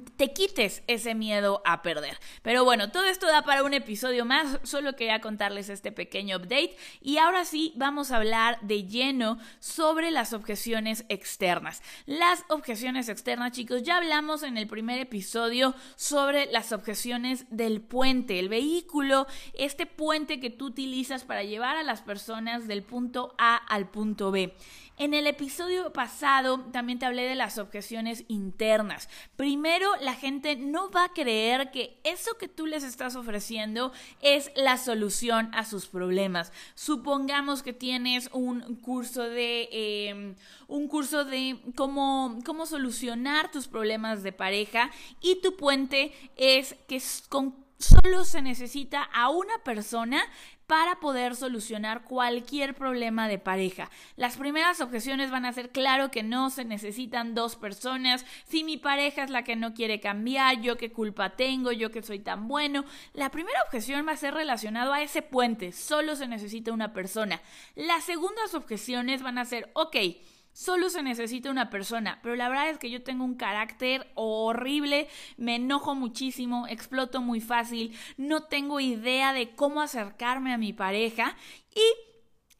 te 0.00 0.32
quites 0.32 0.82
ese 0.86 1.14
miedo 1.14 1.62
a 1.64 1.82
perder. 1.82 2.18
Pero 2.42 2.64
bueno, 2.64 2.90
todo 2.90 3.04
esto 3.04 3.26
da 3.26 3.42
para 3.42 3.62
un 3.62 3.74
episodio 3.74 4.24
más, 4.24 4.58
solo 4.62 4.96
quería 4.96 5.20
contarles 5.20 5.68
este 5.68 5.92
pequeño 5.92 6.36
update 6.36 6.76
y 7.00 7.18
ahora 7.18 7.44
sí 7.44 7.72
vamos 7.76 8.10
a 8.10 8.16
hablar 8.16 8.58
de 8.62 8.84
lleno 8.84 9.38
sobre 9.60 10.10
las 10.10 10.32
objeciones 10.32 11.04
externas. 11.08 11.82
Las 12.06 12.44
objeciones 12.48 13.08
externas, 13.08 13.52
chicos, 13.52 13.82
ya 13.82 13.96
hablamos 13.96 14.42
en 14.42 14.58
el 14.58 14.66
primer 14.66 14.98
episodio 14.98 15.74
sobre 15.96 16.46
las 16.46 16.72
objeciones 16.72 17.46
del 17.50 17.80
puente, 17.80 18.38
el 18.38 18.48
vehículo, 18.48 19.26
este 19.54 19.86
puente 19.86 20.40
que 20.40 20.50
tú 20.50 20.66
utilizas 20.66 21.24
para 21.24 21.42
llevar 21.42 21.76
a 21.76 21.82
las 21.82 22.02
personas 22.02 22.66
del 22.66 22.82
punto 22.82 23.34
A 23.38 23.56
al 23.56 23.88
punto 23.88 24.30
B. 24.30 24.54
En 25.02 25.14
el 25.14 25.26
episodio 25.26 25.92
pasado 25.92 26.60
también 26.70 27.00
te 27.00 27.06
hablé 27.06 27.22
de 27.22 27.34
las 27.34 27.58
objeciones 27.58 28.24
internas. 28.28 29.08
Primero, 29.34 29.90
la 30.00 30.14
gente 30.14 30.54
no 30.54 30.92
va 30.92 31.06
a 31.06 31.12
creer 31.12 31.72
que 31.72 31.98
eso 32.04 32.38
que 32.38 32.46
tú 32.46 32.66
les 32.66 32.84
estás 32.84 33.16
ofreciendo 33.16 33.90
es 34.20 34.52
la 34.54 34.78
solución 34.78 35.50
a 35.54 35.64
sus 35.64 35.88
problemas. 35.88 36.52
Supongamos 36.76 37.64
que 37.64 37.72
tienes 37.72 38.30
un 38.32 38.76
curso 38.76 39.24
de 39.24 39.68
em, 39.72 40.36
un 40.68 40.86
curso 40.86 41.24
de 41.24 41.58
cómo, 41.74 42.38
cómo 42.46 42.64
solucionar 42.64 43.50
tus 43.50 43.66
problemas 43.66 44.22
de 44.22 44.30
pareja 44.30 44.92
y 45.20 45.40
tu 45.40 45.56
puente 45.56 46.12
es 46.36 46.76
que 46.86 47.00
Solo 47.82 48.24
se 48.24 48.42
necesita 48.42 49.02
a 49.02 49.28
una 49.30 49.58
persona 49.64 50.22
para 50.72 51.00
poder 51.00 51.36
solucionar 51.36 52.02
cualquier 52.02 52.74
problema 52.74 53.28
de 53.28 53.38
pareja. 53.38 53.90
Las 54.16 54.38
primeras 54.38 54.80
objeciones 54.80 55.30
van 55.30 55.44
a 55.44 55.52
ser 55.52 55.68
claro 55.68 56.10
que 56.10 56.22
no 56.22 56.48
se 56.48 56.64
necesitan 56.64 57.34
dos 57.34 57.56
personas, 57.56 58.24
si 58.48 58.64
mi 58.64 58.78
pareja 58.78 59.22
es 59.22 59.28
la 59.28 59.44
que 59.44 59.54
no 59.54 59.74
quiere 59.74 60.00
cambiar, 60.00 60.62
yo 60.62 60.78
qué 60.78 60.90
culpa 60.90 61.36
tengo, 61.36 61.72
yo 61.72 61.90
que 61.90 62.00
soy 62.00 62.20
tan 62.20 62.48
bueno. 62.48 62.86
La 63.12 63.30
primera 63.30 63.60
objeción 63.66 64.08
va 64.08 64.12
a 64.12 64.16
ser 64.16 64.32
relacionado 64.32 64.94
a 64.94 65.02
ese 65.02 65.20
puente, 65.20 65.72
solo 65.72 66.16
se 66.16 66.26
necesita 66.26 66.72
una 66.72 66.94
persona. 66.94 67.42
Las 67.74 68.04
segundas 68.04 68.54
objeciones 68.54 69.22
van 69.22 69.36
a 69.36 69.44
ser, 69.44 69.70
ok, 69.74 69.96
Solo 70.52 70.90
se 70.90 71.02
necesita 71.02 71.50
una 71.50 71.70
persona, 71.70 72.20
pero 72.22 72.36
la 72.36 72.48
verdad 72.48 72.68
es 72.68 72.78
que 72.78 72.90
yo 72.90 73.02
tengo 73.02 73.24
un 73.24 73.36
carácter 73.36 74.10
horrible, 74.14 75.08
me 75.36 75.56
enojo 75.56 75.94
muchísimo, 75.94 76.66
exploto 76.68 77.22
muy 77.22 77.40
fácil, 77.40 77.96
no 78.18 78.44
tengo 78.44 78.78
idea 78.78 79.32
de 79.32 79.54
cómo 79.54 79.80
acercarme 79.80 80.52
a 80.52 80.58
mi 80.58 80.72
pareja 80.72 81.36
y 81.74 82.11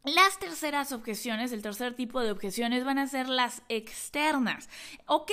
las 0.05 0.41
terceras 0.41 0.91
objeciones, 0.91 1.53
el 1.53 1.63
tercer 1.63 1.95
tipo 1.95 2.21
de 2.21 2.33
objeciones 2.33 2.85
van 2.85 2.99
a 2.99 3.07
ser 3.07 3.29
las 3.29 3.63
externas. 3.69 4.69
Ok, 5.07 5.31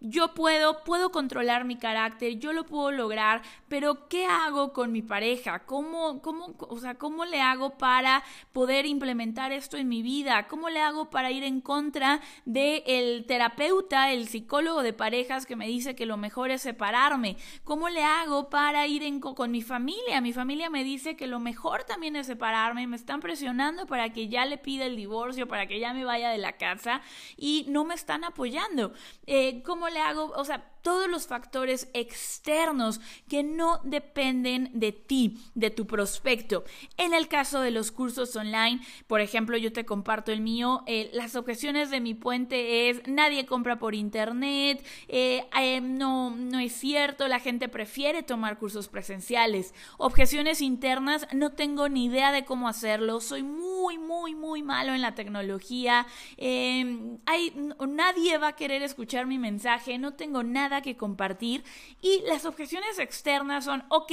yo 0.00 0.32
puedo, 0.32 0.84
puedo 0.84 1.10
controlar 1.10 1.64
mi 1.64 1.76
carácter, 1.76 2.38
yo 2.38 2.52
lo 2.52 2.64
puedo 2.64 2.92
lograr, 2.92 3.42
pero 3.66 4.08
¿qué 4.08 4.26
hago 4.26 4.72
con 4.72 4.92
mi 4.92 5.02
pareja? 5.02 5.64
¿Cómo, 5.64 6.22
cómo, 6.22 6.54
o 6.60 6.78
sea, 6.78 6.94
¿cómo 6.94 7.24
le 7.24 7.40
hago 7.40 7.76
para 7.78 8.22
poder 8.52 8.86
implementar 8.86 9.50
esto 9.50 9.76
en 9.76 9.88
mi 9.88 10.02
vida? 10.02 10.46
¿Cómo 10.46 10.70
le 10.70 10.80
hago 10.80 11.10
para 11.10 11.32
ir 11.32 11.42
en 11.42 11.60
contra 11.60 12.20
del 12.44 12.84
el 12.86 13.26
terapeuta, 13.26 14.12
el 14.12 14.28
psicólogo 14.28 14.84
de 14.84 14.92
parejas 14.92 15.46
que 15.46 15.56
me 15.56 15.66
dice 15.66 15.96
que 15.96 16.06
lo 16.06 16.16
mejor 16.16 16.52
es 16.52 16.62
separarme? 16.62 17.36
¿Cómo 17.64 17.88
le 17.88 18.04
hago 18.04 18.50
para 18.50 18.86
ir 18.86 19.02
con 19.20 19.50
mi 19.50 19.62
familia? 19.62 20.20
Mi 20.20 20.32
familia 20.32 20.70
me 20.70 20.84
dice 20.84 21.16
que 21.16 21.26
lo 21.26 21.40
mejor 21.40 21.82
también 21.82 22.14
es 22.14 22.28
separarme, 22.28 22.86
me 22.86 22.94
están 22.94 23.18
presionando 23.18 23.86
para 23.86 24.11
que 24.12 24.28
ya 24.28 24.44
le 24.44 24.58
pida 24.58 24.86
el 24.86 24.96
divorcio, 24.96 25.48
para 25.48 25.66
que 25.66 25.80
ya 25.80 25.92
me 25.92 26.04
vaya 26.04 26.30
de 26.30 26.38
la 26.38 26.52
casa 26.52 27.02
y 27.36 27.66
no 27.68 27.84
me 27.84 27.94
están 27.94 28.24
apoyando. 28.24 28.92
Eh, 29.26 29.62
¿Cómo 29.62 29.88
le 29.88 30.00
hago? 30.00 30.32
O 30.36 30.44
sea, 30.44 30.72
todos 30.82 31.08
los 31.08 31.26
factores 31.26 31.88
externos 31.94 33.00
que 33.28 33.42
no 33.42 33.80
dependen 33.84 34.70
de 34.74 34.92
ti, 34.92 35.38
de 35.54 35.70
tu 35.70 35.86
prospecto. 35.86 36.64
En 36.98 37.14
el 37.14 37.28
caso 37.28 37.60
de 37.60 37.70
los 37.70 37.92
cursos 37.92 38.34
online, 38.36 38.80
por 39.06 39.20
ejemplo, 39.20 39.56
yo 39.56 39.72
te 39.72 39.86
comparto 39.86 40.32
el 40.32 40.40
mío, 40.40 40.82
eh, 40.86 41.10
las 41.14 41.36
objeciones 41.36 41.90
de 41.90 42.00
mi 42.00 42.14
puente 42.14 42.90
es 42.90 43.06
nadie 43.06 43.46
compra 43.46 43.78
por 43.78 43.94
internet, 43.94 44.84
eh, 45.08 45.46
eh, 45.58 45.80
no, 45.80 46.30
no 46.30 46.58
es 46.58 46.72
cierto, 46.72 47.28
la 47.28 47.40
gente 47.40 47.68
prefiere 47.68 48.22
tomar 48.22 48.58
cursos 48.58 48.88
presenciales. 48.88 49.74
Objeciones 49.98 50.60
internas, 50.60 51.28
no 51.32 51.52
tengo 51.52 51.88
ni 51.88 52.06
idea 52.06 52.32
de 52.32 52.44
cómo 52.44 52.68
hacerlo, 52.68 53.20
soy 53.20 53.44
muy, 53.44 53.98
muy, 54.02 54.34
muy 54.34 54.62
malo 54.62 54.94
en 54.94 55.00
la 55.00 55.14
tecnología, 55.14 56.06
hay, 56.38 57.70
nadie 57.88 58.38
va 58.38 58.48
a 58.48 58.56
querer 58.56 58.82
escuchar 58.82 59.26
mi 59.26 59.38
mensaje, 59.38 59.98
no 59.98 60.14
tengo 60.14 60.42
nada 60.42 60.82
que 60.82 60.96
compartir. 60.96 61.64
Y 62.00 62.22
las 62.26 62.44
objeciones 62.44 62.98
externas 62.98 63.64
son, 63.64 63.84
ok, 63.88 64.12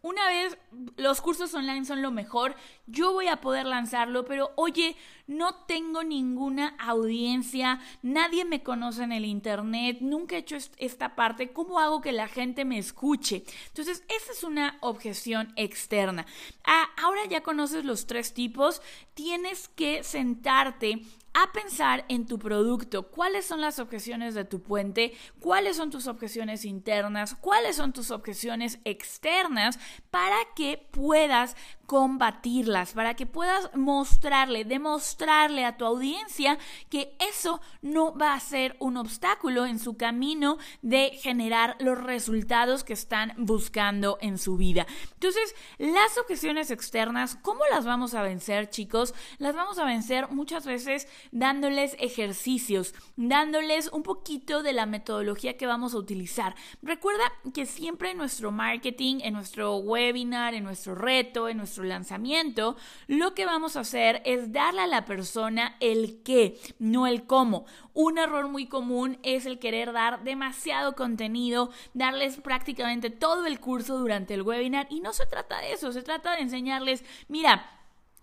una 0.00 0.28
vez 0.28 0.56
los 0.96 1.20
cursos 1.20 1.52
online 1.54 1.84
son 1.84 2.02
lo 2.02 2.12
mejor, 2.12 2.54
yo 2.86 3.12
voy 3.12 3.26
a 3.26 3.40
poder 3.40 3.66
lanzarlo, 3.66 4.24
pero 4.24 4.52
oye, 4.54 4.96
no 5.26 5.54
tengo 5.66 6.04
ninguna 6.04 6.76
audiencia, 6.78 7.80
nadie 8.02 8.44
me 8.44 8.62
conoce 8.62 9.02
en 9.02 9.12
el 9.12 9.24
Internet, 9.24 9.98
nunca 10.00 10.36
he 10.36 10.40
hecho 10.40 10.56
esta 10.76 11.16
parte, 11.16 11.52
¿cómo 11.52 11.80
hago 11.80 12.00
que 12.00 12.12
la 12.12 12.28
gente 12.28 12.64
me 12.64 12.78
escuche? 12.78 13.44
Entonces, 13.66 14.04
esa 14.08 14.32
es 14.32 14.44
una 14.44 14.78
objeción 14.80 15.52
externa. 15.56 16.26
Ah, 16.64 16.88
ahora 17.02 17.26
ya 17.28 17.42
conoces 17.42 17.84
los 17.84 18.06
tres 18.06 18.32
tipos, 18.34 18.80
tienes 19.14 19.68
que 19.68 20.04
sentarte 20.04 21.02
a 21.40 21.52
pensar 21.52 22.04
en 22.08 22.26
tu 22.26 22.36
producto, 22.38 23.10
cuáles 23.10 23.46
son 23.46 23.60
las 23.60 23.78
objeciones 23.78 24.34
de 24.34 24.44
tu 24.44 24.60
puente, 24.60 25.12
cuáles 25.38 25.76
son 25.76 25.90
tus 25.90 26.08
objeciones 26.08 26.64
internas, 26.64 27.36
cuáles 27.40 27.76
son 27.76 27.92
tus 27.92 28.10
objeciones 28.10 28.80
externas 28.84 29.78
para 30.10 30.36
que 30.56 30.84
puedas 30.90 31.54
combatirlas, 31.86 32.92
para 32.92 33.14
que 33.14 33.24
puedas 33.24 33.74
mostrarle, 33.74 34.66
demostrarle 34.66 35.64
a 35.64 35.78
tu 35.78 35.86
audiencia 35.86 36.58
que 36.90 37.16
eso 37.18 37.62
no 37.80 38.14
va 38.14 38.34
a 38.34 38.40
ser 38.40 38.76
un 38.78 38.98
obstáculo 38.98 39.64
en 39.64 39.78
su 39.78 39.96
camino 39.96 40.58
de 40.82 41.12
generar 41.22 41.76
los 41.78 41.96
resultados 41.96 42.84
que 42.84 42.92
están 42.92 43.32
buscando 43.38 44.18
en 44.20 44.36
su 44.36 44.58
vida. 44.58 44.86
Entonces, 45.14 45.54
las 45.78 46.18
objeciones 46.18 46.70
externas, 46.70 47.36
¿cómo 47.40 47.62
las 47.70 47.86
vamos 47.86 48.12
a 48.12 48.22
vencer, 48.22 48.68
chicos? 48.68 49.14
Las 49.38 49.54
vamos 49.54 49.78
a 49.78 49.86
vencer 49.86 50.28
muchas 50.30 50.66
veces 50.66 51.08
dándoles 51.32 51.96
ejercicios, 51.98 52.94
dándoles 53.16 53.88
un 53.92 54.02
poquito 54.02 54.62
de 54.62 54.72
la 54.72 54.86
metodología 54.86 55.56
que 55.56 55.66
vamos 55.66 55.94
a 55.94 55.98
utilizar. 55.98 56.54
Recuerda 56.82 57.24
que 57.54 57.66
siempre 57.66 58.10
en 58.10 58.18
nuestro 58.18 58.50
marketing, 58.50 59.20
en 59.22 59.34
nuestro 59.34 59.76
webinar, 59.76 60.54
en 60.54 60.64
nuestro 60.64 60.94
reto, 60.94 61.48
en 61.48 61.58
nuestro 61.58 61.84
lanzamiento, 61.84 62.76
lo 63.06 63.34
que 63.34 63.46
vamos 63.46 63.76
a 63.76 63.80
hacer 63.80 64.22
es 64.24 64.52
darle 64.52 64.82
a 64.82 64.86
la 64.86 65.04
persona 65.04 65.76
el 65.80 66.22
qué, 66.22 66.58
no 66.78 67.06
el 67.06 67.24
cómo. 67.24 67.66
Un 67.94 68.18
error 68.18 68.48
muy 68.48 68.66
común 68.66 69.18
es 69.22 69.44
el 69.46 69.58
querer 69.58 69.92
dar 69.92 70.22
demasiado 70.22 70.94
contenido, 70.94 71.70
darles 71.94 72.36
prácticamente 72.36 73.10
todo 73.10 73.46
el 73.46 73.60
curso 73.60 73.98
durante 73.98 74.34
el 74.34 74.42
webinar 74.42 74.86
y 74.90 75.00
no 75.00 75.12
se 75.12 75.26
trata 75.26 75.60
de 75.60 75.72
eso, 75.72 75.92
se 75.92 76.02
trata 76.02 76.36
de 76.36 76.42
enseñarles, 76.42 77.04
mira, 77.28 77.77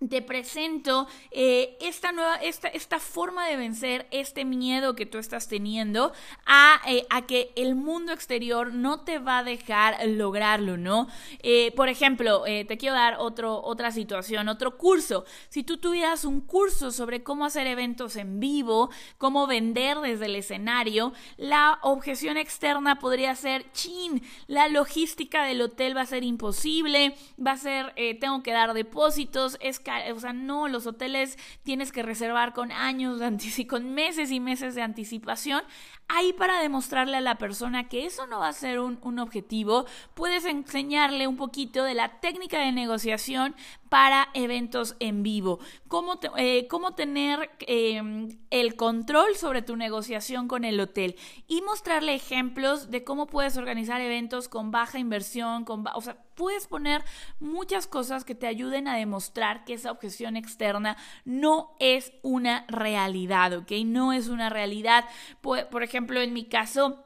te 0.10 0.22
presento 0.22 1.08
eh, 1.32 1.78
esta 1.80 2.12
nueva, 2.12 2.36
esta, 2.36 2.68
esta, 2.68 3.00
forma 3.00 3.48
de 3.48 3.56
vencer 3.56 4.08
este 4.12 4.44
miedo 4.44 4.96
que 4.96 5.06
tú 5.06 5.18
estás 5.18 5.48
teniendo 5.48 6.12
a, 6.46 6.82
eh, 6.88 7.06
a, 7.10 7.26
que 7.26 7.52
el 7.56 7.76
mundo 7.76 8.12
exterior 8.12 8.74
no 8.74 9.02
te 9.02 9.20
va 9.20 9.40
a 9.40 9.44
dejar 9.44 10.06
lograrlo, 10.08 10.78
¿no? 10.78 11.08
Eh, 11.40 11.72
por 11.76 11.90
ejemplo, 11.90 12.44
te 12.44 12.78
quiero 12.78 12.96
dar 12.96 13.18
otro, 13.20 13.62
otra 13.64 13.92
situación, 13.92 14.50
otro 14.50 14.78
curso. 14.78 15.26
Si 15.50 15.64
tú 15.64 15.78
tuvieras 15.78 16.26
un 16.26 16.42
curso 16.42 16.92
sobre 16.92 17.24
cómo 17.24 17.46
hacer 17.46 17.68
eventos 17.68 18.16
en 18.16 18.40
vivo, 18.40 18.90
cómo 19.18 19.48
vender 19.48 19.98
desde 20.00 20.26
el 20.26 20.36
escenario, 20.36 21.14
la 21.38 21.80
objeción 21.82 22.38
externa 22.38 23.00
podría 23.00 23.36
ser, 23.36 23.72
chin, 23.72 24.22
la 24.48 24.68
logística 24.68 25.46
del 25.46 25.62
hotel 25.62 25.96
va 25.96 26.02
a 26.02 26.06
ser 26.06 26.24
imposible, 26.24 27.16
va 27.44 27.52
a 27.52 27.58
ser, 27.58 27.94
tengo 28.20 28.44
que 28.44 28.52
dar 28.52 28.74
depósitos, 28.74 29.58
es 29.62 29.80
o 30.14 30.20
sea, 30.20 30.34
no, 30.34 30.68
los 30.68 30.88
hoteles 30.88 31.38
tienes 31.64 31.92
que 31.92 32.04
reservar 32.04 32.54
con 32.54 32.72
años 32.72 33.20
de 33.20 33.68
con 33.68 33.94
meses 33.94 34.32
y 34.32 34.40
meses 34.40 34.76
de 34.76 34.82
anticipación. 34.82 35.64
Ahí 36.08 36.34
para 36.34 36.62
demostrarle 36.62 37.18
a 37.18 37.22
la 37.22 37.38
persona 37.38 37.88
que 37.88 38.06
eso 38.06 38.28
no 38.28 38.40
va 38.40 38.50
a 38.50 38.54
ser 38.54 38.80
un, 38.80 39.20
objetivo, 39.20 39.86
puedes 40.14 40.46
enseñarle 40.46 41.28
un 41.28 41.38
poquito 41.38 41.84
de 41.84 41.96
la 41.96 42.20
técnica 42.20 42.60
de 42.60 42.72
negociación 42.72 43.56
para 43.96 44.28
eventos 44.34 44.98
en 45.00 45.24
vivo, 45.24 45.60
cómo, 45.88 46.20
eh, 46.36 46.68
cómo 46.68 46.96
tener 46.96 47.50
em, 47.60 48.28
el 48.50 48.76
control 48.76 49.38
sobre 49.38 49.62
tu 49.62 49.78
negociación 49.78 50.50
con 50.50 50.66
el 50.66 50.82
hotel 50.82 51.16
y 51.48 51.62
mostrarle 51.62 52.14
ejemplos 52.14 52.92
de 52.92 53.06
cómo 53.06 53.26
puedes 53.26 53.56
organizar 53.56 54.02
eventos 54.02 54.50
con 54.50 54.70
baja 54.70 55.00
inversión, 55.00 55.64
con 55.64 55.86
o 55.94 56.02
sea, 56.02 56.18
puedes 56.36 56.68
poner 56.68 57.06
muchas 57.40 57.88
cosas 57.88 58.26
que 58.26 58.36
te 58.36 58.48
ayuden 58.48 58.90
a 58.90 58.98
demostrar 58.98 59.64
que 59.64 59.76
esa 59.76 59.92
objeción 59.92 60.36
externa 60.36 60.98
no 61.24 61.78
es 61.80 62.12
una 62.22 62.66
realidad, 62.68 63.54
¿ok? 63.54 63.72
No 63.86 64.12
es 64.12 64.28
una 64.28 64.50
realidad. 64.50 65.06
Por, 65.40 65.70
por 65.70 65.84
ejemplo, 65.84 66.20
en 66.20 66.34
mi 66.34 66.44
caso, 66.44 67.02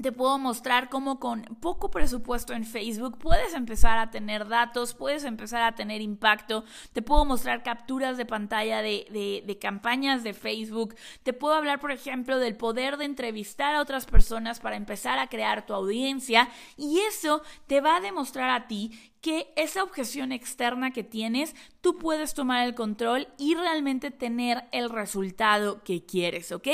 te 0.00 0.12
puedo 0.12 0.38
mostrar 0.38 0.88
cómo 0.88 1.20
con 1.20 1.42
poco 1.60 1.90
presupuesto 1.90 2.52
en 2.52 2.64
Facebook 2.64 3.18
puedes 3.18 3.54
empezar 3.54 3.98
a 3.98 4.10
tener 4.10 4.48
datos, 4.48 4.94
puedes 4.94 5.24
empezar 5.24 5.62
a 5.62 5.74
tener 5.74 6.00
impacto. 6.00 6.64
Te 6.92 7.02
puedo 7.02 7.24
mostrar 7.24 7.62
capturas 7.62 8.16
de 8.16 8.26
pantalla 8.26 8.82
de, 8.82 9.42
de, 9.46 9.58
campañas 9.58 10.22
de 10.22 10.34
Facebook. 10.34 10.94
Te 11.22 11.32
puedo 11.32 11.54
hablar, 11.54 11.80
por 11.80 11.92
ejemplo, 11.92 12.38
del 12.38 12.56
poder 12.56 12.96
de 12.96 13.04
entrevistar 13.04 13.74
a 13.74 13.80
otras 13.80 14.06
personas 14.06 14.60
para 14.60 14.76
empezar 14.76 15.18
a 15.18 15.28
crear 15.28 15.66
tu 15.66 15.74
audiencia. 15.74 16.48
Y 16.76 17.00
eso 17.00 17.42
te 17.66 17.80
va 17.80 17.96
a 17.96 18.00
demostrar 18.00 18.50
a 18.50 18.66
ti 18.66 18.98
que 19.20 19.52
esa 19.56 19.82
objeción 19.82 20.32
externa 20.32 20.92
que 20.92 21.04
tienes, 21.04 21.54
tú 21.82 21.98
puedes 21.98 22.32
tomar 22.32 22.66
el 22.66 22.74
control 22.74 23.28
y 23.36 23.54
realmente 23.54 24.10
tener 24.10 24.64
el 24.72 24.88
resultado 24.88 25.82
que 25.84 26.04
quieres, 26.06 26.52
¿ok? 26.52 26.68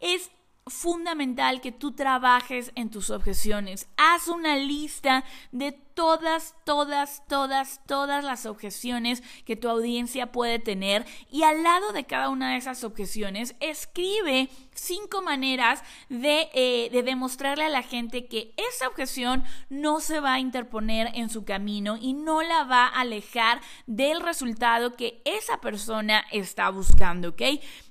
Es 0.00 0.30
fundamental 0.66 1.60
que 1.60 1.70
tú 1.70 1.92
trabajes 1.92 2.72
en 2.74 2.90
tus 2.90 3.10
objeciones. 3.10 3.88
Haz 3.96 4.26
una 4.26 4.56
lista 4.56 5.24
de 5.52 5.70
todas, 5.70 6.54
todas, 6.64 7.22
todas, 7.28 7.80
todas 7.86 8.24
las 8.24 8.46
objeciones 8.46 9.22
que 9.44 9.56
tu 9.56 9.68
audiencia 9.68 10.32
puede 10.32 10.58
tener 10.58 11.06
y 11.30 11.44
al 11.44 11.62
lado 11.62 11.92
de 11.92 12.04
cada 12.04 12.28
una 12.28 12.50
de 12.50 12.58
esas 12.58 12.84
objeciones 12.84 13.54
escribe 13.60 14.50
cinco 14.74 15.22
maneras 15.22 15.82
de, 16.10 16.50
eh, 16.52 16.90
de 16.90 17.02
demostrarle 17.02 17.64
a 17.64 17.70
la 17.70 17.82
gente 17.82 18.26
que 18.26 18.52
esa 18.56 18.88
objeción 18.88 19.44
no 19.70 20.00
se 20.00 20.20
va 20.20 20.34
a 20.34 20.40
interponer 20.40 21.10
en 21.14 21.30
su 21.30 21.44
camino 21.44 21.96
y 21.96 22.12
no 22.12 22.42
la 22.42 22.64
va 22.64 22.86
a 22.86 23.00
alejar 23.00 23.60
del 23.86 24.20
resultado 24.20 24.96
que 24.96 25.22
esa 25.24 25.60
persona 25.62 26.26
está 26.30 26.68
buscando, 26.68 27.30
¿ok? 27.30 27.42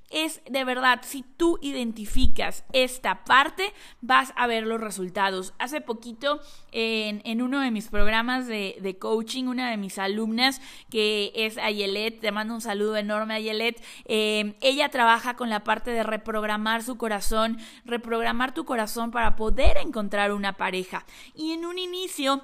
Es 0.10 0.42
de 0.50 0.64
verdad, 0.64 1.02
si 1.04 1.24
tú 1.24 1.58
identificas 1.62 2.64
esta 2.74 3.24
parte, 3.24 3.74
vas 4.02 4.34
a 4.36 4.48
ver 4.48 4.66
los 4.66 4.80
resultados. 4.80 5.54
Hace 5.58 5.82
poquito, 5.82 6.40
en, 6.72 7.42
uno 7.42 7.60
de 7.60 7.72
mis 7.72 7.88
programas 7.88 8.48
de, 8.48 8.98
coaching, 9.00 9.46
una 9.46 9.70
de 9.70 9.78
mis 9.78 9.98
alumnas, 9.98 10.62
que 10.90 11.32
es 11.36 11.58
Ayelet, 11.58 12.20
te 12.20 12.32
mando 12.32 12.54
un 12.54 12.62
saludo 12.62 12.98
enorme 12.98 13.36
Ayelet, 13.36 13.84
eh, 14.06 14.56
ella 14.62 14.90
trabaja 14.90 15.36
con 15.36 15.50
la 15.50 15.64
parte 15.64 15.92
de 15.92 16.04
reprogramar 16.04 16.84
su 16.84 16.98
corazón, 16.98 17.58
reprogramar 17.84 18.54
tu 18.54 18.66
corazón 18.66 19.12
para 19.12 19.36
poder 19.36 19.78
encontrar 19.78 20.32
una 20.32 20.54
pareja. 20.54 21.06
Y 21.34 21.52
en 21.54 21.66
un 21.66 21.78
inicio, 21.78 22.42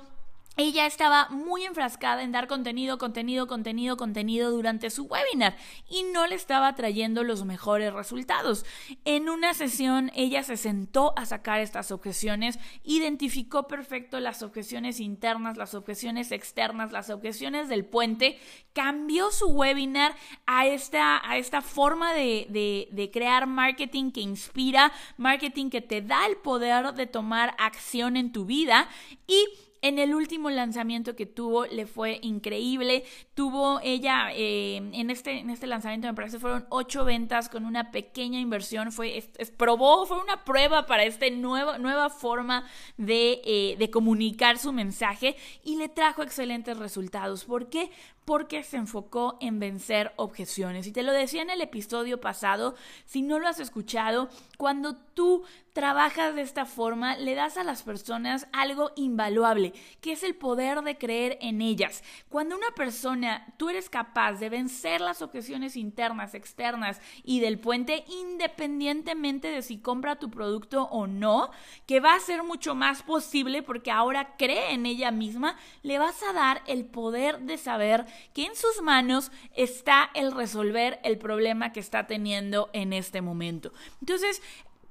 ella 0.62 0.86
estaba 0.86 1.28
muy 1.30 1.64
enfrascada 1.64 2.22
en 2.22 2.32
dar 2.32 2.48
contenido, 2.48 2.98
contenido, 2.98 3.48
contenido, 3.48 3.98
contenido 3.98 4.52
durante 4.52 4.92
su 4.92 5.06
webinar 5.06 5.56
y 5.90 6.04
no 6.04 6.28
le 6.28 6.36
estaba 6.36 6.76
trayendo 6.76 7.24
los 7.24 7.46
mejores 7.46 7.92
resultados. 7.92 8.64
En 9.04 9.30
una 9.30 9.56
sesión 9.56 10.12
ella 10.14 10.44
se 10.44 10.58
sentó 10.58 11.14
a 11.18 11.26
sacar 11.26 11.62
estas 11.62 11.92
objeciones, 11.92 12.60
identificó 12.84 13.68
perfecto 13.68 14.20
las 14.20 14.44
objeciones 14.44 15.00
internas, 15.00 15.58
las 15.58 15.74
objeciones 15.74 16.32
externas, 16.32 16.92
las 16.92 17.10
objeciones 17.10 17.68
del 17.68 17.86
puente, 17.86 18.40
cambió 18.74 19.32
su 19.32 19.48
webinar 19.48 20.16
a 20.46 20.68
esta, 20.68 21.28
a 21.28 21.38
esta 21.38 21.62
forma 21.62 22.14
de, 22.14 22.46
de, 22.50 22.88
de 22.92 23.10
crear 23.10 23.48
marketing 23.48 24.12
que 24.12 24.22
inspira, 24.22 24.92
marketing 25.18 25.70
que 25.70 25.82
te 25.82 26.02
da 26.02 26.28
el 26.28 26.38
poder 26.38 26.94
de 26.94 27.08
tomar 27.08 27.56
acción 27.58 28.16
en 28.16 28.32
tu 28.32 28.46
vida 28.46 28.88
y 29.26 29.48
en 29.82 29.98
el 29.98 30.14
último 30.14 30.50
lanzamiento 30.50 31.16
que 31.16 31.26
tuvo 31.26 31.66
le 31.66 31.86
fue 31.86 32.20
increíble. 32.22 33.04
Tuvo 33.34 33.80
ella, 33.84 34.32
eh, 34.34 34.78
en, 34.78 35.10
este, 35.10 35.40
en 35.40 35.50
este 35.50 35.68
lanzamiento 35.68 36.08
me 36.08 36.14
parece 36.14 36.40
fueron 36.40 36.66
ocho 36.70 37.04
ventas 37.04 37.50
con 37.50 37.66
una 37.66 37.92
pequeña 37.92 38.40
inversión. 38.40 38.92
Fue, 38.92 39.24
probó, 39.58 40.06
fue 40.06 40.22
una 40.22 40.44
prueba 40.44 40.86
para 40.86 41.04
esta 41.04 41.30
nueva 41.30 42.10
forma 42.10 42.66
de, 42.98 43.42
eh, 43.44 43.76
de 43.78 43.90
comunicar 43.90 44.58
su 44.58 44.72
mensaje 44.72 45.36
y 45.64 45.78
le 45.78 45.90
trajo 45.90 46.22
excelentes 46.22 46.78
resultados. 46.78 47.46
¿Por 47.46 47.70
qué? 47.70 47.90
Porque 48.26 48.64
se 48.64 48.78
enfocó 48.78 49.38
en 49.42 49.60
vencer 49.60 50.14
objeciones. 50.16 50.88
Y 50.88 50.92
te 50.92 51.04
lo 51.04 51.12
decía 51.12 51.42
en 51.42 51.50
el 51.50 51.62
episodio 51.62 52.22
pasado, 52.22 52.76
si 53.06 53.22
no 53.22 53.40
lo 53.40 53.48
has 53.48 53.60
escuchado, 53.60 54.30
cuando 54.58 54.96
tú 54.96 55.44
trabajas 55.74 56.36
de 56.36 56.42
esta 56.42 56.66
forma, 56.66 57.16
le 57.18 57.34
das 57.34 57.58
a 57.58 57.64
las 57.64 57.84
personas 57.84 58.48
algo 58.52 58.92
invaluable, 58.96 59.74
que 60.02 60.12
es 60.12 60.24
el 60.24 60.36
poder 60.36 60.82
de 60.82 60.98
creer 60.98 61.38
en 61.42 61.62
ellas. 61.62 62.04
Cuando 62.30 62.56
una 62.56 62.72
persona, 62.76 63.54
tú 63.58 63.70
eres 63.70 63.90
capaz 63.90 64.34
de 64.34 64.50
vencer 64.50 65.02
las 65.02 65.22
objeciones 65.22 65.76
internas, 65.76 66.34
externas 66.34 67.00
y 67.24 67.40
del 67.40 67.60
puente, 67.60 68.06
independientemente 68.08 69.48
de 69.48 69.62
si 69.62 69.80
compra 69.80 70.20
tu 70.20 70.30
producto 70.30 70.84
o 70.92 71.08
no, 71.08 71.52
que 71.86 72.00
va 72.00 72.16
a 72.16 72.20
ser 72.20 72.44
mucho 72.44 72.76
más 72.76 73.04
posible 73.04 73.64
porque 73.64 73.92
ahora 73.92 74.36
cree 74.38 74.74
en 74.74 74.86
ella 74.86 75.12
misma, 75.12 75.56
le 75.84 76.00
vas 76.00 76.22
a 76.24 76.34
dar 76.34 76.62
el 76.68 76.86
poder 76.86 77.40
de 77.40 77.58
saber 77.58 78.06
que 78.34 78.46
en 78.46 78.56
sus 78.56 78.82
manos 78.82 79.32
está 79.56 80.10
el 80.14 80.32
resolver 80.32 81.00
el 81.04 81.18
problema 81.18 81.72
que 81.72 81.80
está 81.80 82.08
teniendo 82.08 82.70
en 82.74 82.94
este 82.94 83.22
momento. 83.22 83.72
Entonces, 84.00 84.42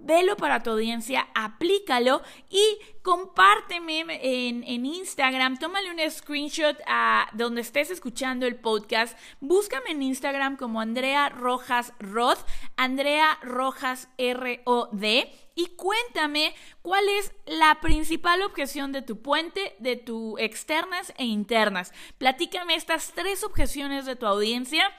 velo 0.00 0.36
para 0.36 0.62
tu 0.62 0.70
audiencia, 0.70 1.28
aplícalo 1.34 2.22
y 2.48 2.78
compárteme 3.02 4.00
en, 4.22 4.86
Instagram, 4.86 5.58
tómale 5.58 5.90
un 5.90 6.10
screenshot 6.10 6.76
a 6.86 7.28
donde 7.34 7.60
estés 7.60 7.90
escuchando 7.90 8.46
el 8.46 8.56
podcast, 8.56 9.16
búscame 9.40 9.90
en 9.90 10.02
Instagram 10.02 10.56
como 10.56 10.80
Andrea 10.80 11.28
Rojas 11.28 11.92
Rod, 11.98 12.38
Andrea 12.76 13.38
Rojas 13.42 14.08
R-O-D 14.16 15.30
y 15.60 15.66
cuéntame 15.76 16.54
cuál 16.80 17.06
es 17.08 17.32
la 17.44 17.80
principal 17.82 18.40
objeción 18.42 18.92
de 18.92 19.02
tu 19.02 19.20
puente, 19.20 19.74
de 19.78 19.96
tu 19.96 20.38
externas 20.38 21.12
e 21.18 21.24
internas. 21.24 21.92
Platícame 22.16 22.74
estas 22.74 23.12
tres 23.12 23.44
objeciones 23.44 24.06
de 24.06 24.16
tu 24.16 24.24
audiencia 24.24 24.90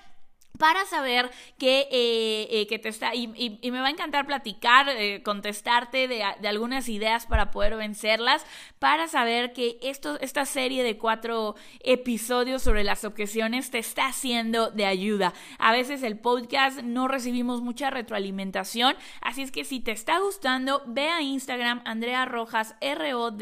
para 0.57 0.85
saber 0.85 1.31
que, 1.57 1.87
eh, 1.91 2.47
eh, 2.51 2.67
que 2.67 2.77
te 2.77 2.89
está, 2.89 3.15
y, 3.15 3.27
me 3.27 3.79
va 3.79 3.87
a 3.87 3.89
encantar 3.89 4.27
platicar, 4.27 4.89
eh, 4.89 5.23
contestarte 5.23 6.07
de, 6.07 6.23
de, 6.39 6.47
algunas 6.47 6.87
ideas 6.89 7.25
para 7.25 7.51
poder 7.51 7.75
vencerlas, 7.75 8.45
para 8.77 9.07
saber 9.07 9.53
que 9.53 9.79
esto, 9.81 10.19
esta 10.21 10.45
serie 10.45 10.83
de 10.83 10.97
cuatro 10.97 11.55
episodios 11.79 12.61
sobre 12.61 12.83
las 12.83 13.05
objeciones 13.05 13.71
te 13.71 13.79
está 13.79 14.07
haciendo 14.07 14.69
de 14.69 14.85
ayuda. 14.85 15.33
A 15.57 15.71
veces 15.71 16.03
el 16.03 16.19
podcast 16.19 16.81
no 16.81 17.07
recibimos 17.07 17.61
mucha 17.61 17.89
retroalimentación, 17.89 18.95
así 19.21 19.41
es 19.41 19.51
que 19.51 19.63
si 19.63 19.79
te 19.79 19.91
está 19.91 20.19
gustando, 20.19 20.83
ve 20.85 21.09
a 21.09 21.21
Instagram 21.21 21.81
Andrea 21.85 22.25
Rojas 22.25 22.75
ROD 22.81 23.41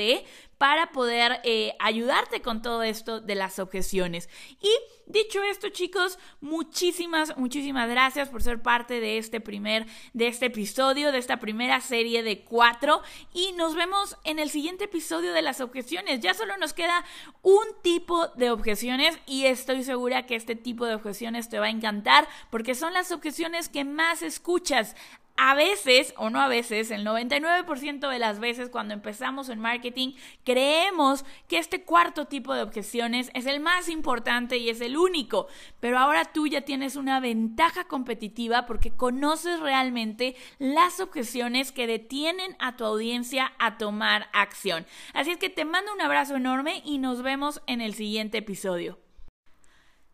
para 0.60 0.92
poder 0.92 1.40
eh, 1.46 1.74
ayudarte 1.80 2.42
con 2.42 2.62
todo 2.62 2.84
esto 2.84 3.22
de 3.22 3.34
las 3.34 3.60
objeciones. 3.60 4.28
Y 4.62 4.70
dicho 5.08 5.42
esto, 5.42 5.70
chicos, 5.70 6.20
muchísimas, 6.42 7.36
muchísimas 7.38 7.90
gracias 7.90 8.28
por 8.28 8.44
ser 8.44 8.62
parte 8.62 9.00
de 9.00 9.18
este 9.18 9.40
primer, 9.40 9.86
de 10.12 10.28
este 10.28 10.48
episodio, 10.48 11.14
de 11.14 11.18
esta 11.18 11.40
primera 11.40 11.80
serie 11.80 12.24
de 12.24 12.44
cuatro. 12.44 13.02
Y 13.34 13.54
nos 13.54 13.74
vemos 13.74 14.18
en 14.26 14.38
el 14.38 14.50
siguiente 14.50 14.84
episodio 14.84 15.32
de 15.32 15.42
las 15.42 15.62
objeciones. 15.62 16.20
Ya 16.20 16.34
solo 16.34 16.58
nos 16.58 16.74
queda 16.74 17.06
un 17.42 17.66
tipo 17.82 18.28
de 18.28 18.52
objeciones 18.52 19.18
y 19.26 19.46
estoy 19.46 19.84
segura 19.86 20.26
que 20.26 20.36
este 20.36 20.56
tipo 20.56 20.86
de 20.86 20.96
objeciones 20.96 21.48
te 21.48 21.60
va 21.60 21.68
a 21.68 21.70
encantar 21.70 22.28
porque 22.50 22.76
son 22.76 22.92
las 22.92 23.14
objeciones 23.14 23.70
que 23.70 23.86
más 23.86 24.22
escuchas 24.22 24.94
a 25.42 25.56
veces, 25.56 26.14
o 26.18 26.30
no 26.30 26.42
a 26.42 26.50
veces, 26.50 26.92
el 26.92 27.06
99% 27.06 28.10
de 28.10 28.20
las 28.20 28.42
veces 28.42 28.68
cuando 28.70 28.94
empezamos 28.94 29.48
en 29.48 29.60
marketing, 29.60 30.12
creemos 30.44 31.24
que 31.48 31.58
este 31.58 31.86
cuarto 31.86 32.26
tipo 32.26 32.54
de 32.54 32.62
objeciones 32.62 33.32
es 33.34 33.46
el 33.46 33.62
más 33.62 33.88
importante 33.88 34.58
y 34.58 34.70
es 34.70 34.82
el 34.82 34.98
único. 34.98 35.48
Pero 35.80 35.98
ahora 35.98 36.26
tú 36.26 36.46
ya 36.48 36.62
tienes 36.62 36.98
una 36.98 37.22
ventaja 37.22 37.86
competitiva 37.86 38.66
porque 38.66 38.92
conoces 38.92 39.62
realmente 39.62 40.36
las 40.58 41.00
objeciones 41.00 41.72
que 41.72 41.88
detienen 41.88 42.58
a 42.60 42.76
tu 42.76 42.84
audiencia 42.84 43.54
a 43.60 43.78
tomar 43.78 44.28
acción. 44.34 44.86
Así 45.14 45.32
es 45.32 45.38
que 45.38 45.50
te 45.50 45.64
mando 45.64 45.94
un 45.94 46.02
abrazo 46.02 46.36
enorme 46.36 46.82
y 46.84 46.98
nos 46.98 47.22
vemos 47.22 47.62
en 47.66 47.80
el 47.80 47.94
siguiente 47.94 48.40
episodio. 48.40 49.00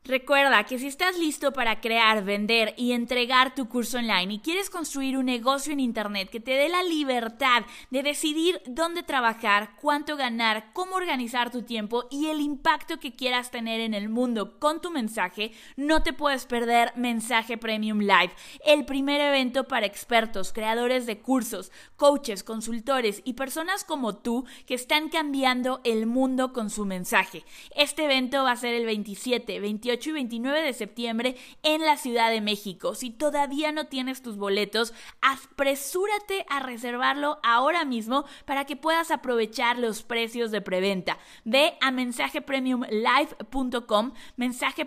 Recuerda 0.07 0.63
que 0.65 0.77
si 0.77 0.85
estás 0.85 1.17
listo 1.17 1.51
para 1.51 1.81
crear, 1.81 2.23
vender 2.23 2.75
y 2.77 2.91
entregar 2.91 3.55
tu 3.55 3.67
curso 3.67 3.97
online 3.97 4.35
y 4.35 4.39
quieres 4.39 4.69
construir 4.69 5.17
un 5.17 5.25
negocio 5.25 5.73
en 5.73 5.79
Internet 5.79 6.29
que 6.29 6.39
te 6.39 6.51
dé 6.51 6.69
la 6.69 6.83
libertad 6.83 7.63
de 7.89 8.03
decidir 8.03 8.61
dónde 8.67 9.01
trabajar, 9.01 9.71
cuánto 9.81 10.15
ganar, 10.15 10.71
cómo 10.73 10.95
organizar 10.95 11.49
tu 11.49 11.63
tiempo 11.63 12.05
y 12.11 12.27
el 12.27 12.39
impacto 12.39 12.99
que 12.99 13.15
quieras 13.15 13.49
tener 13.49 13.81
en 13.81 13.95
el 13.95 14.07
mundo 14.07 14.59
con 14.59 14.79
tu 14.79 14.91
mensaje, 14.91 15.53
no 15.75 16.03
te 16.03 16.13
puedes 16.13 16.45
perder 16.45 16.93
Mensaje 16.95 17.57
Premium 17.57 18.01
Live, 18.01 18.31
el 18.63 18.85
primer 18.85 19.19
evento 19.21 19.67
para 19.67 19.87
expertos, 19.87 20.53
creadores 20.53 21.07
de 21.07 21.17
cursos, 21.17 21.71
coaches, 21.95 22.43
consultores 22.43 23.23
y 23.25 23.33
personas 23.33 23.83
como 23.83 24.15
tú 24.15 24.45
que 24.67 24.75
están 24.75 25.09
cambiando 25.09 25.81
el 25.83 26.05
mundo 26.05 26.53
con 26.53 26.69
su 26.69 26.85
mensaje. 26.85 27.43
Este 27.75 28.05
evento 28.05 28.43
va 28.43 28.51
a 28.51 28.55
ser 28.55 28.75
el 28.75 28.85
27, 28.85 29.59
28 29.59 29.94
28 29.95 30.09
y 30.09 30.13
29 30.13 30.61
de 30.61 30.73
septiembre 30.73 31.35
en 31.63 31.81
la 31.81 31.97
Ciudad 31.97 32.29
de 32.29 32.41
México. 32.41 32.93
Si 32.95 33.11
todavía 33.11 33.71
no 33.71 33.87
tienes 33.87 34.21
tus 34.21 34.35
boletos, 34.37 34.93
apresúrate 35.21 36.45
a 36.49 36.59
reservarlo 36.59 37.39
ahora 37.43 37.85
mismo 37.85 38.25
para 38.45 38.65
que 38.65 38.75
puedas 38.75 39.11
aprovechar 39.11 39.79
los 39.79 40.03
precios 40.03 40.51
de 40.51 40.59
preventa. 40.61 41.17
Ve 41.45 41.77
a 41.79 41.91
mensajepremiumlive.com, 41.91 44.11
mensaje 44.35 44.85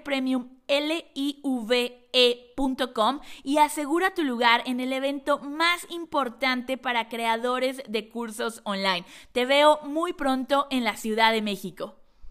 y 3.43 3.59
asegura 3.59 4.15
tu 4.15 4.23
lugar 4.25 4.63
en 4.67 4.81
el 4.81 4.93
evento 4.93 5.39
más 5.39 5.87
importante 5.91 6.77
para 6.77 7.09
creadores 7.09 7.83
de 7.89 8.11
cursos 8.11 8.61
online. 8.65 9.07
Te 9.33 9.47
veo 9.47 9.79
muy 9.85 10.13
pronto 10.13 10.67
en 10.71 10.85
la 10.85 10.97
Ciudad 10.97 11.33
de 11.33 11.41
México. 11.43 11.95